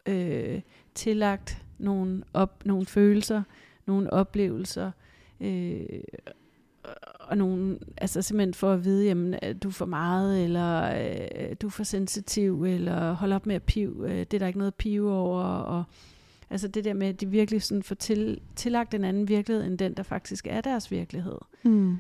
[0.05, 0.61] øh,
[0.95, 3.43] tillagt nogle, op, nogle følelser,
[3.85, 4.91] nogle oplevelser,
[5.39, 5.85] øh,
[7.19, 11.55] og nogle, altså simpelthen for at vide, jamen, at du er for meget, eller øh,
[11.61, 14.59] du er for sensitiv, eller hold op med at pive, øh, det er der ikke
[14.59, 15.83] noget at pive over, og
[16.49, 19.77] altså det der med, at de virkelig sådan får til, tillagt en anden virkelighed, end
[19.77, 21.37] den, der faktisk er deres virkelighed.
[21.63, 21.97] Mm.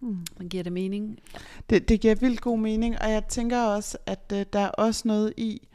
[0.00, 0.16] Mm.
[0.38, 1.18] Men giver det mening?
[1.70, 5.08] Det, det giver vildt god mening, og jeg tænker også, at øh, der er også
[5.08, 5.68] noget i,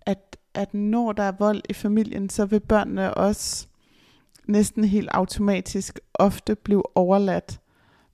[0.00, 3.66] at, at når der er vold i familien, så vil børnene også
[4.46, 7.60] næsten helt automatisk ofte blive overladt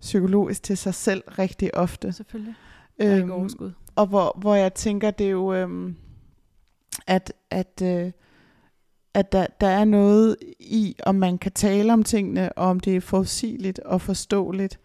[0.01, 2.13] psykologisk til sig selv rigtig ofte.
[2.13, 2.55] Selvfølgelig.
[2.99, 3.73] Der er Øhm, overskud.
[3.97, 5.97] og hvor, hvor jeg tænker, det er jo, øhm,
[7.07, 8.13] at, at, øh,
[9.15, 12.97] at der, der er noget i, om man kan tale om tingene, og om det
[12.97, 14.79] er forudsigeligt og forståeligt.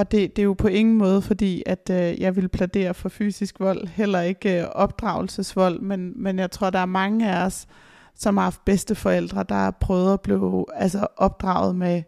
[0.00, 3.08] Og det, det er jo på ingen måde, fordi at øh, jeg vil pladere for
[3.08, 7.66] fysisk vold, heller ikke øh, opdragelsesvold, men, men jeg tror, der er mange af os,
[8.14, 12.02] som har haft bedsteforældre, der har prøvet at blive altså, opdraget med,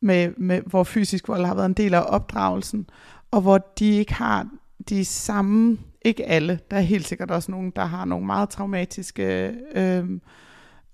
[0.00, 2.90] med, med, hvor fysisk vold har været en del af opdragelsen,
[3.30, 4.48] og hvor de ikke har
[4.88, 9.54] de samme, ikke alle, der er helt sikkert også nogen, der har nogle meget traumatiske
[9.74, 10.04] øh,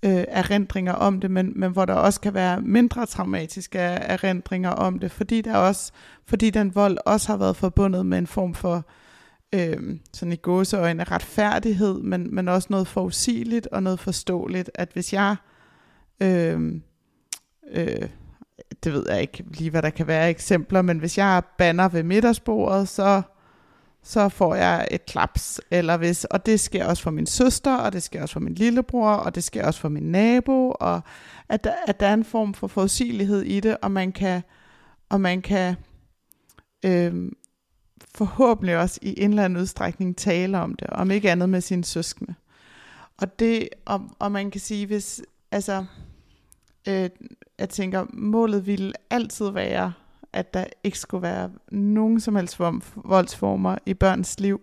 [0.03, 4.99] øh, erindringer om det, men, men hvor der også kan være mindre traumatiske erindringer om
[4.99, 5.91] det, fordi der også,
[6.25, 8.85] fordi den vold også har været forbundet med en form for
[9.53, 15.13] øh, sådan i gåseøjne retfærdighed, men, men også noget forudsigeligt og noget forståeligt, at hvis
[15.13, 15.35] jeg
[16.21, 16.81] øh,
[17.71, 18.09] øh,
[18.83, 22.03] det ved jeg ikke lige, hvad der kan være eksempler, men hvis jeg banner ved
[22.03, 23.21] middagsbordet, så,
[24.03, 25.61] så får jeg et klaps.
[25.71, 28.53] Eller hvis, og det sker også for min søster, og det sker også for min
[28.53, 31.01] lillebror, og det sker også for min nabo, og
[31.49, 34.41] at der, at der er en form for forudsigelighed i det, og man kan,
[35.09, 35.75] og man kan
[36.85, 37.31] øh,
[38.15, 41.83] forhåbentlig også i en eller anden udstrækning tale om det, om ikke andet med sine
[41.83, 42.35] søskende.
[43.17, 45.21] Og det, og, og man kan sige, hvis,
[45.51, 45.85] altså,
[46.87, 47.09] øh,
[47.59, 49.93] jeg tænker, målet ville altid være,
[50.33, 52.59] at der ikke skulle være nogen som helst
[52.95, 54.61] voldsformer i børns liv.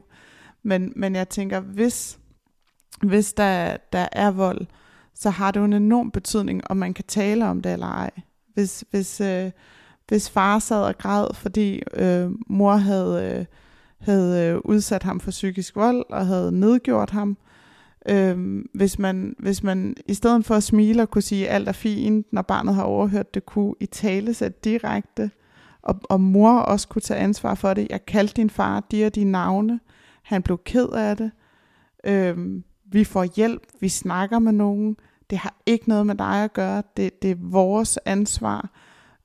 [0.63, 2.19] Men, men jeg tænker, hvis,
[3.03, 4.67] hvis der, der er vold,
[5.15, 8.11] så har det jo en enorm betydning, om man kan tale om det eller ej.
[8.55, 9.51] Hvis, hvis, øh,
[10.09, 13.45] hvis far sad og græd, fordi øh, mor havde, øh,
[14.01, 17.37] havde øh, udsat ham for psykisk vold og havde nedgjort ham.
[18.09, 21.69] øh, hvis, man, hvis man i stedet for at smile og kunne sige, at alt
[21.69, 25.31] er fint, når barnet har overhørt det, kunne i tale sætte direkte,
[25.87, 27.87] og, og mor også kunne tage ansvar for det.
[27.91, 29.81] Jeg kaldte din far, de er dine navne.
[30.23, 31.31] Han blev ked af det.
[32.05, 34.97] Øhm, vi får hjælp, vi snakker med nogen.
[35.31, 36.83] Det har ikke noget med dig at gøre.
[36.97, 38.71] Det, det er vores ansvar.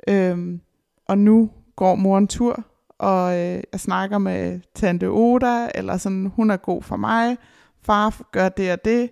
[0.08, 0.62] Øhm,
[1.08, 2.66] og nu går mor en tur,
[3.00, 7.38] og øh, jeg snakker med tante Oda, eller sådan, hun er god for mig,
[7.82, 9.10] far gør det og det.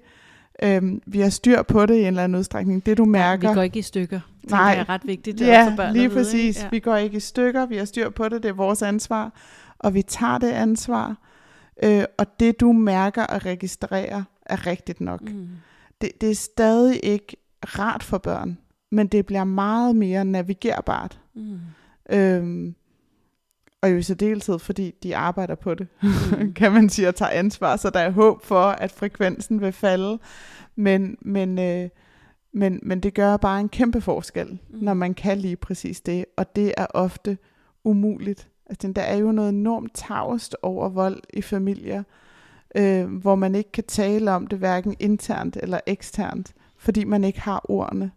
[0.63, 2.85] Øhm, vi har styr på det i en eller anden udstrækning.
[2.85, 3.47] Det du mærker...
[3.47, 4.19] Ja, vi går ikke i stykker.
[4.41, 4.75] Det Nej.
[4.75, 5.41] er ret vigtigt.
[5.41, 6.57] Ja, for lige præcis.
[6.57, 6.59] Ikke?
[6.59, 6.69] Ja.
[6.71, 9.33] Vi går ikke i stykker, vi har styr på det, det er vores ansvar,
[9.79, 11.15] og vi tager det ansvar.
[11.83, 15.21] Øh, og det du mærker og registrerer er rigtigt nok.
[15.21, 15.47] Mm.
[16.01, 18.57] Det, det er stadig ikke rart for børn,
[18.91, 21.19] men det bliver meget mere navigerbart.
[21.35, 21.59] Mm.
[22.09, 22.75] Øhm,
[23.81, 26.53] og jo i særdeleshed, fordi de arbejder på det, Mm.
[26.59, 30.19] kan man sige, og tager ansvar, så der er håb for, at frekvensen vil falde.
[30.75, 31.89] Men, men, øh,
[32.53, 34.77] men, men det gør bare en kæmpe forskel, Mm.
[34.77, 34.83] mm.
[34.83, 37.37] når man kan lige præcis det, og det er ofte
[37.83, 38.47] umuligt.
[38.69, 42.03] Altså, der er jo noget enormt tavst over vold i familier,
[42.75, 47.41] øh, hvor man ikke kan tale om det, hverken internt eller eksternt, fordi man ikke
[47.41, 48.11] har ordene.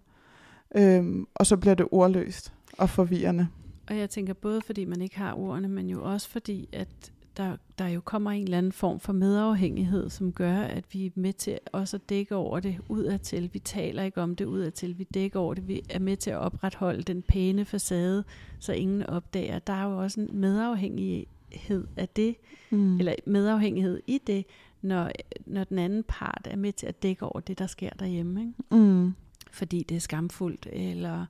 [0.76, 1.04] Øh,
[1.34, 3.48] og så bliver det ordløst og forvirrende.
[3.88, 6.88] Og jeg tænker både fordi man ikke har ordene, men jo også fordi, at
[7.36, 11.10] der, der jo kommer en eller anden form for medafhængighed, som gør, at vi er
[11.14, 13.50] med til også at dække over det udadtil.
[13.52, 15.68] Vi taler ikke om det udadtil, vi dækker over det.
[15.68, 18.24] Vi er med til at opretholde den pæne facade,
[18.58, 19.58] så ingen opdager.
[19.58, 22.36] Der er jo også en medafhængighed af det,
[22.70, 22.98] Mm.
[22.98, 24.44] eller medafhængighed i det,
[24.82, 25.10] når,
[25.46, 28.40] når den anden part er med til at dække over det, der sker derhjemme.
[28.40, 28.52] Ikke?
[28.84, 29.12] Mm.
[29.50, 31.26] fordi det er skamfuldt, eller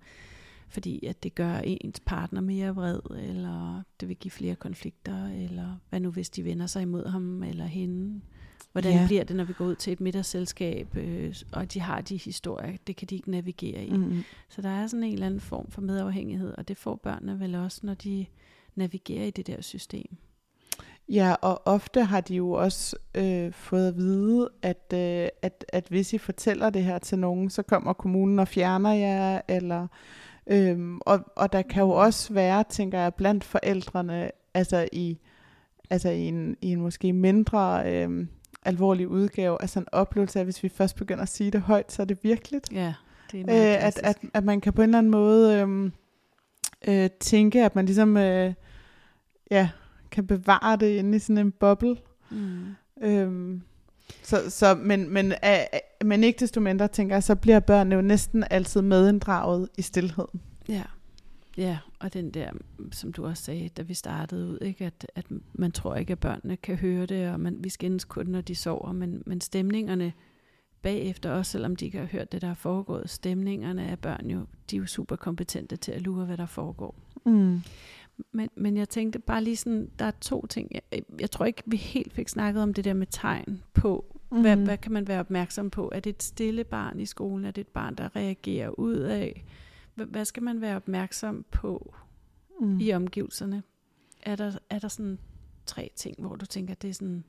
[0.72, 5.76] fordi at det gør ens partner mere vred, eller det vil give flere konflikter, eller
[5.90, 8.20] hvad nu hvis de vender sig imod ham eller hende.
[8.72, 9.06] Hvordan Ja.
[9.06, 12.76] bliver det, når vi går ud til et middagsselskab, øh, og de har de historier,
[12.86, 13.92] det kan de ikke navigere i.
[13.92, 13.98] Mm.
[13.98, 14.22] Mm.
[14.48, 17.54] Så der er sådan en eller anden form for medafhængighed, og det får børnene vel
[17.54, 18.26] også, når de
[18.74, 20.16] navigerer i det der system.
[21.08, 25.86] Ja, og ofte har de jo også øh, fået at vide, at, øh, at, at
[25.88, 29.86] hvis I fortæller det her til nogen, så kommer kommunen og fjerner jer, eller
[30.46, 35.18] øhm, og, og der kan jo også være, tænker jeg, blandt forældrene, altså i,
[35.90, 38.28] altså i, en, i en måske mindre øhm,
[38.64, 42.02] alvorlig udgave, altså en oplevelse af, hvis vi først begynder at sige det højt, så
[42.02, 42.72] er det virkeligt.
[42.72, 42.94] Ja,
[43.32, 45.92] det er Øh, at, at, at man kan på en eller anden måde øhm,
[46.88, 48.54] øh, tænke, at man ligesom øh,
[49.50, 49.70] ja,
[50.10, 51.96] kan bevare det inde i sådan en boble.
[52.30, 52.64] Mm.
[53.02, 53.62] Øhm,
[54.22, 58.02] så, så, men, men, øh, men ikke desto mindre, tænker jeg, så bliver børnene jo
[58.02, 60.40] næsten altid medinddraget i stillheden.
[60.68, 60.82] Ja.
[61.56, 62.50] Ja, og den der,
[62.92, 66.18] som du også sagde, da vi startede ud, ikke, at, at man tror ikke, at
[66.18, 70.12] børnene kan høre det, og man, vi skændes kun, når de sover, men, men stemningerne
[70.82, 74.46] bagefter, også selvom de ikke har hørt det, der er foregået, stemningerne af børn jo,
[74.70, 76.94] de er jo super kompetente til at lure, hvad der foregår.
[77.24, 77.60] Mm.
[78.32, 80.70] Men, men jeg tænkte bare lige sådan, der er to ting.
[80.74, 84.40] Jeg, jeg tror ikke, vi helt fik snakket om det der med tegn på, Mm.
[84.40, 85.90] hvad, hvad kan man være opmærksom på?
[85.94, 87.44] Er det et stille barn i skolen?
[87.44, 89.44] Er det et barn, der reagerer ud af?
[89.94, 91.94] Hvad, skal man være opmærksom på
[92.60, 92.80] mm.
[92.80, 93.62] i omgivelserne?
[94.22, 95.18] Er der, er der sådan
[95.66, 97.24] tre ting, hvor du tænker, det er sådan...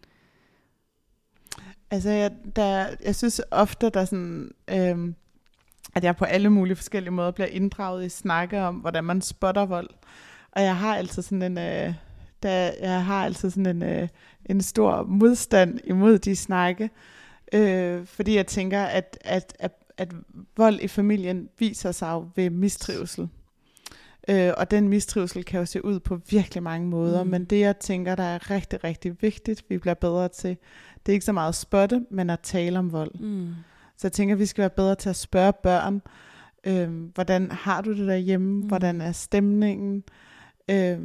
[1.91, 5.15] Altså, jeg, der, jeg synes ofte, der er sådan, øhm,
[5.95, 9.65] at jeg på alle mulige forskellige måder bliver inddraget i snakke om, hvordan man spotter
[9.65, 9.89] vold.
[10.51, 11.93] Og jeg har altid sådan en, øh,
[12.43, 14.07] der, jeg har altid sådan en, øh,
[14.45, 16.89] en stor modstand imod de snakke,
[17.53, 20.11] øh, fordi jeg tænker, at, at, at, at
[20.57, 23.27] vold i familien viser sig jo ved mistrivsel.
[24.27, 27.29] Øh, og den mistrivsel kan jo se ud på virkelig mange måder, Mm.
[27.29, 30.57] men det jeg tænker, der er rigtig, rigtig vigtigt, vi bliver bedre til,
[31.05, 33.19] det er ikke så meget at spotte, men at tale om vold.
[33.19, 33.53] Mm,
[33.97, 36.01] Så jeg tænker, vi skal være bedre til at spørge børn,
[36.63, 38.53] øh, hvordan har du det derhjemme, Mm.
[38.61, 38.67] mm.
[38.67, 40.03] hvordan er stemningen,
[40.71, 40.97] øh,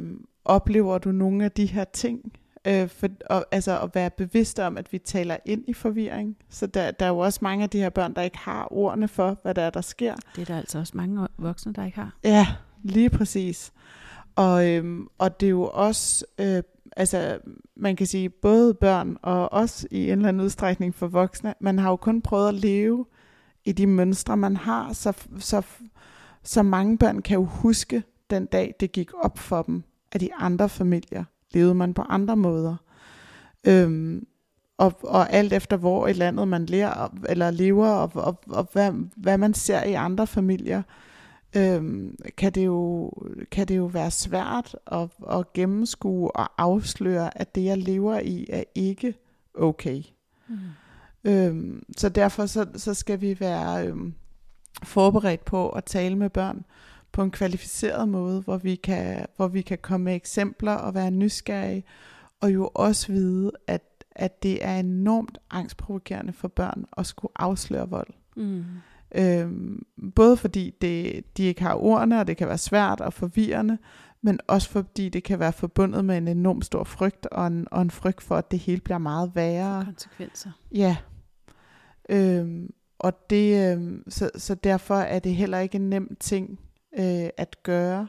[0.49, 2.33] oplever du nogle af de her ting,
[2.67, 6.37] øh, for, og, altså at være bevidst om, at vi taler ind i forvirring.
[6.49, 9.07] Så der, der er jo også mange af de her børn, der ikke har ordene
[9.07, 10.15] for, hvad der er, der sker.
[10.35, 12.17] det er der altså også mange voksne, der ikke har.
[12.23, 12.47] Ja,
[12.83, 13.73] lige præcis.
[14.35, 16.63] Og, øhm, og det er jo også, øh,
[16.97, 17.39] altså
[17.75, 21.79] man kan sige, både børn og også i en eller anden udstrækning for voksne, man
[21.79, 23.05] har jo kun prøvet at leve
[23.65, 25.61] i de mønstre, man har, så, så,
[26.43, 30.29] så mange børn kan jo huske den dag, det gik op for dem, at i
[30.37, 32.75] andre familier levede man på andre måder.
[33.67, 34.27] Øhm,
[34.77, 38.91] og, og alt efter hvor i landet man lærer, eller lever, og, og, og hvad,
[39.17, 40.81] hvad man ser i andre familier,
[41.55, 43.11] øhm, kan, det jo,
[43.51, 48.47] kan det jo være svært at, at gennemskue og afsløre, at det, jeg lever i,
[48.49, 49.13] er ikke
[49.53, 50.03] okay.
[50.47, 50.57] Mm.
[51.23, 54.13] Øhm, så derfor så, så skal vi være øhm,
[54.83, 56.65] forberedt på at tale med børn
[57.19, 61.11] på en kvalificeret måde, hvor vi kan, hvor vi kan komme med eksempler og være
[61.11, 61.83] nysgerrige,
[62.41, 67.89] og jo også vide, at, at det er enormt angstprovokerende for børn at skulle afsløre
[67.89, 68.07] vold.
[68.35, 68.63] Mm.
[69.15, 73.77] Øhm, både fordi det, de ikke har ordene, og det kan være svært og forvirrende,
[74.21, 77.81] men også fordi det kan være forbundet med en enorm stor frygt, og en, og
[77.81, 79.85] en frygt for, at det hele bliver meget værre.
[79.85, 80.51] Konsekvenser.
[80.71, 80.97] Ja.
[82.09, 86.59] Øhm, og det, øhm, så, så derfor er det heller ikke en nem ting
[86.99, 88.07] øh, at gøre.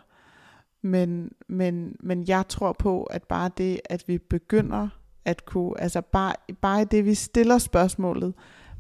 [0.83, 4.89] Men, men, men jeg tror på, at bare det, at vi begynder
[5.25, 8.35] at kunne, altså bare, bare det, vi stiller spørgsmålet,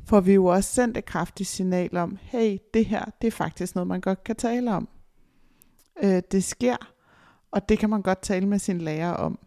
[0.06, 3.74] får vi jo også sendt et kraftigt signal om, hey, det her, det er faktisk
[3.74, 4.88] noget, man godt kan tale om.
[6.02, 6.76] Øh, det sker,
[7.50, 9.38] og det kan man godt tale med sin lærer om.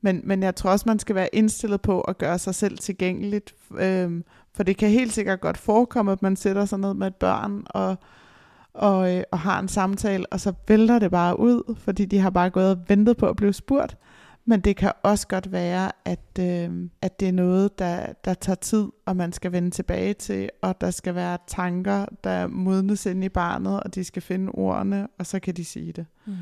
[0.00, 3.54] Men, men jeg tror også, man skal være indstillet på at gøre sig selv tilgængeligt,
[3.78, 4.22] øh,
[4.54, 7.62] for det kan helt sikkert godt forekomme, at man sætter sig ned med et børn
[7.66, 7.96] og,
[8.78, 12.30] og, øh, og har en samtale, og så vælter det bare ud, fordi de har
[12.30, 13.96] bare gået og ventet på at blive spurgt.
[14.44, 18.56] Men det kan også godt være, at, øh, at det er noget, der, der tager
[18.56, 23.24] tid, og man skal vende tilbage til, og der skal være tanker, der modnes ind
[23.24, 26.06] i barnet, og de skal finde ordene, og så kan de sige det.
[26.26, 26.34] Mm.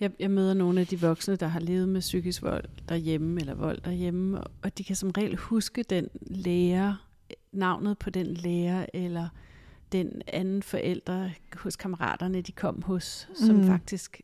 [0.00, 3.54] Jeg, jeg møder nogle af de voksne, der har levet med psykisk vold derhjemme, eller
[3.54, 7.06] vold derhjemme, og de kan som regel huske den lærer,
[7.52, 9.28] navnet på den lærer, eller
[10.02, 13.66] den anden forælder hos kammeraterne, de kom hos, som mm.
[13.66, 14.22] faktisk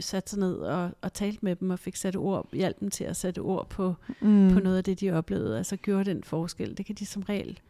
[0.00, 3.04] satte sig ned og, og talte med dem og fik sat ord, hjalp dem til
[3.04, 4.50] at sætte ord på, mm.
[4.52, 6.76] på noget af det, de oplevede, altså gjorde den forskel.
[6.76, 7.60] Det kan de som regel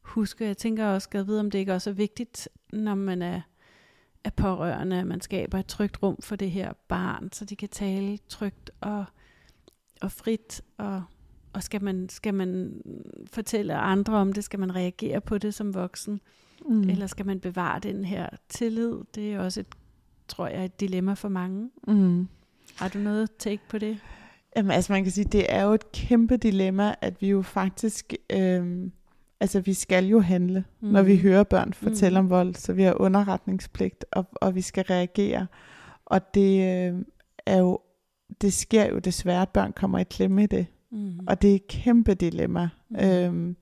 [0.00, 0.44] huske.
[0.44, 3.40] Jeg tænker også, at vide, om det ikke også er vigtigt, når man er,
[4.24, 7.68] er pårørende, at man skaber et trygt rum for det her barn, så de kan
[7.68, 9.04] tale trygt og,
[10.00, 11.02] og frit, og,
[11.52, 12.82] og skal, man, skal man
[13.32, 16.20] fortælle andre om det, skal man reagere på det som voksen,
[16.66, 16.88] mm.
[16.88, 18.98] eller skal man bevare den her tillid?
[19.14, 19.66] Det er også et
[20.28, 21.70] tror jeg, et dilemma for mange.
[21.88, 22.28] Mm.
[22.76, 23.98] Har du noget take på det?
[24.56, 28.14] Jamen, altså man kan sige, det er jo et kæmpe dilemma, at vi jo faktisk,
[28.30, 28.92] øhm,
[29.40, 30.88] altså vi skal jo handle, mm.
[30.88, 32.26] når vi hører børn fortælle mm.
[32.26, 35.46] om vold, så vi har underretningspligt, og, og vi skal reagere.
[36.04, 37.00] Og det øh,
[37.46, 37.78] er jo,
[38.40, 40.66] det sker jo desværre, at børn kommer i klemme i det.
[40.90, 41.18] Mm.
[41.26, 42.68] Og det er et kæmpe dilemma.
[42.88, 42.96] Mm.
[42.96, 43.56] Øhm,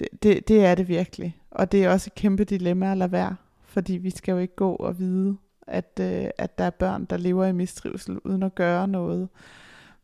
[0.00, 1.36] det, det, det er det virkelig.
[1.50, 4.56] Og det er også et kæmpe dilemma at lade være, fordi vi skal jo ikke
[4.56, 5.36] gå og vide,
[5.66, 9.28] at, øh, at der er børn, der lever i mistrivsel uden at gøre noget.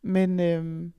[0.03, 0.91] Men øh,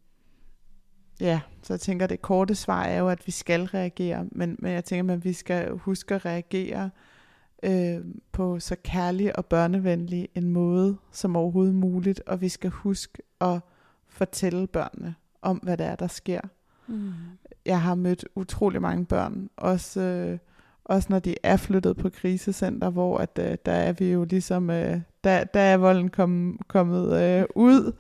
[1.22, 4.72] ja, så jeg tænker, det korte svar er jo, at vi skal reagere, men, men
[4.72, 6.90] jeg tænker, at vi skal huske at reagere
[7.64, 13.24] øh, på så kærlig og børnevenlig en måde som overhovedet muligt, og vi skal huske
[13.42, 13.60] at
[14.08, 16.42] fortælle børnene om, hvad der er, der sker.
[16.88, 17.14] Mm.
[17.66, 20.38] Jeg har mødt utrolig mange børn, også øh,
[20.88, 24.70] også når de er flyttet på krisecenter, hvor at, øh, der er vi jo ligesom,
[24.70, 27.92] øh, der, der er volden kom, kommet øh, ud,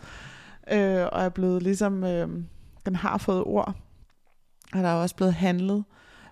[0.71, 2.29] øh, og er blevet ligesom, øh,
[2.85, 3.75] den har fået ord,
[4.73, 5.83] og der er også blevet handlet,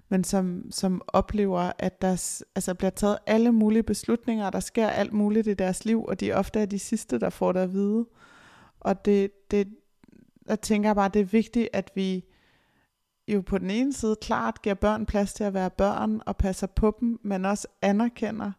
[0.10, 4.88] men som, som oplever, at der altså, bliver taget alle mulige beslutninger, og der sker
[4.88, 7.74] alt muligt i deres liv, og de ofte er de sidste, der får det at
[7.74, 8.06] vide.
[8.80, 9.68] Og det, det,
[10.48, 12.26] jeg tænker bare, det er vigtigt, at vi
[13.28, 16.68] jo på den ene side klart giver børn plads til at være børn og passer
[16.68, 18.52] på dem, men også anerkender,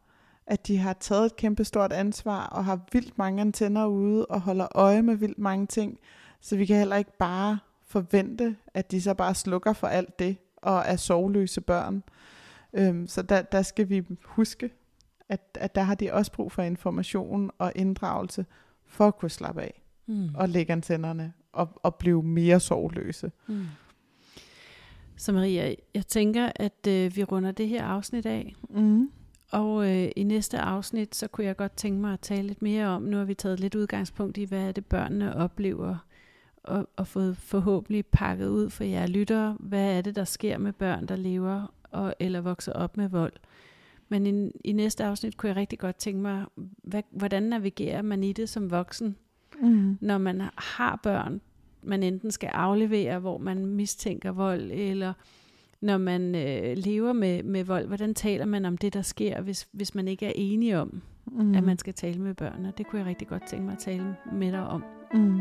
[0.46, 4.40] at de har taget et kæmpe stort ansvar og har vildt mange antenner ude og
[4.40, 5.98] holder øje med vildt mange ting.
[6.40, 10.36] Så vi kan heller ikke bare forvente, at de så bare slukker for alt det
[10.56, 12.02] og er sovløse børn.
[12.72, 14.70] Øhm, så der, der skal vi huske,
[15.28, 18.46] at, at der har de også brug for information og inddragelse
[18.86, 20.34] for at kunne slappe af mm.
[20.34, 23.32] og lægge antennerne og, og blive mere sovløse.
[23.46, 23.66] Mm.
[25.26, 28.54] Så Maria, jeg tænker, at øh, vi runder det her afsnit af.
[28.70, 29.10] Mm.
[29.52, 32.86] Og øh, i næste afsnit, så kunne jeg godt tænke mig at tale lidt mere
[32.86, 36.06] om, nu har vi taget lidt udgangspunkt i, hvad er det børnene oplever,
[36.62, 40.72] og, og fået forhåbentlig pakket ud for jer lyttere, hvad er det, der sker med
[40.72, 43.32] børn, der lever og, eller vokser op med vold.
[44.08, 46.44] Men i, i næste afsnit kunne jeg rigtig godt tænke mig,
[46.82, 49.16] hvad, hvordan navigerer man i det som voksen,
[49.62, 49.98] mm.
[50.00, 51.40] når man har børn,
[51.86, 55.12] man enten skal aflevere, hvor man mistænker vold, eller
[55.80, 59.68] når man øh, lever med, med vold, hvordan taler man om det, der sker, hvis,
[59.72, 61.54] hvis man ikke er enige om, mm.
[61.54, 62.72] at man skal tale med børnene.
[62.78, 64.84] Det kunne jeg rigtig godt tænke mig at tale med dig om.
[65.14, 65.40] Mm.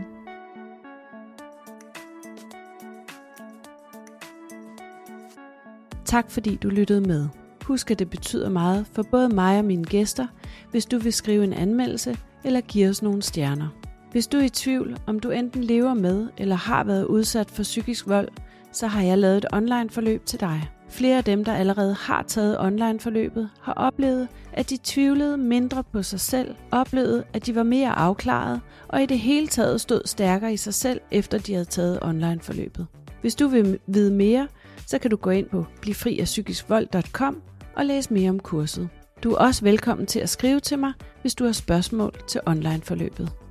[6.06, 7.28] Tak fordi du lyttede med.
[7.64, 10.28] Husk, at det betyder meget for både mig og mine gæster,
[10.72, 13.85] hvis du vil skrive en anmeldelse eller give os nogle stjerner.
[14.16, 17.64] Hvis du er i tvivl, om du enten lever med eller har været udsat for
[17.64, 18.28] psykisk vold,
[18.72, 20.70] så har jeg lavet et online forløb til dig.
[20.90, 26.04] Flere af dem, der allerede har taget online-forløbet, har oplevet, at de tvivlede mindre på
[26.04, 30.54] sig selv, oplevede, at de var mere afklaret og i det hele taget stod stærkere
[30.54, 32.88] i sig selv, efter de havde taget online-forløbet.
[33.22, 34.48] Hvis du vil vide mere,
[34.88, 37.42] så kan du gå ind på blivfriafpsykiskvold.com
[37.76, 38.90] og læse mere om kurset.
[39.24, 43.45] Du er også velkommen til at skrive til mig, hvis du har spørgsmål til online-forløbet.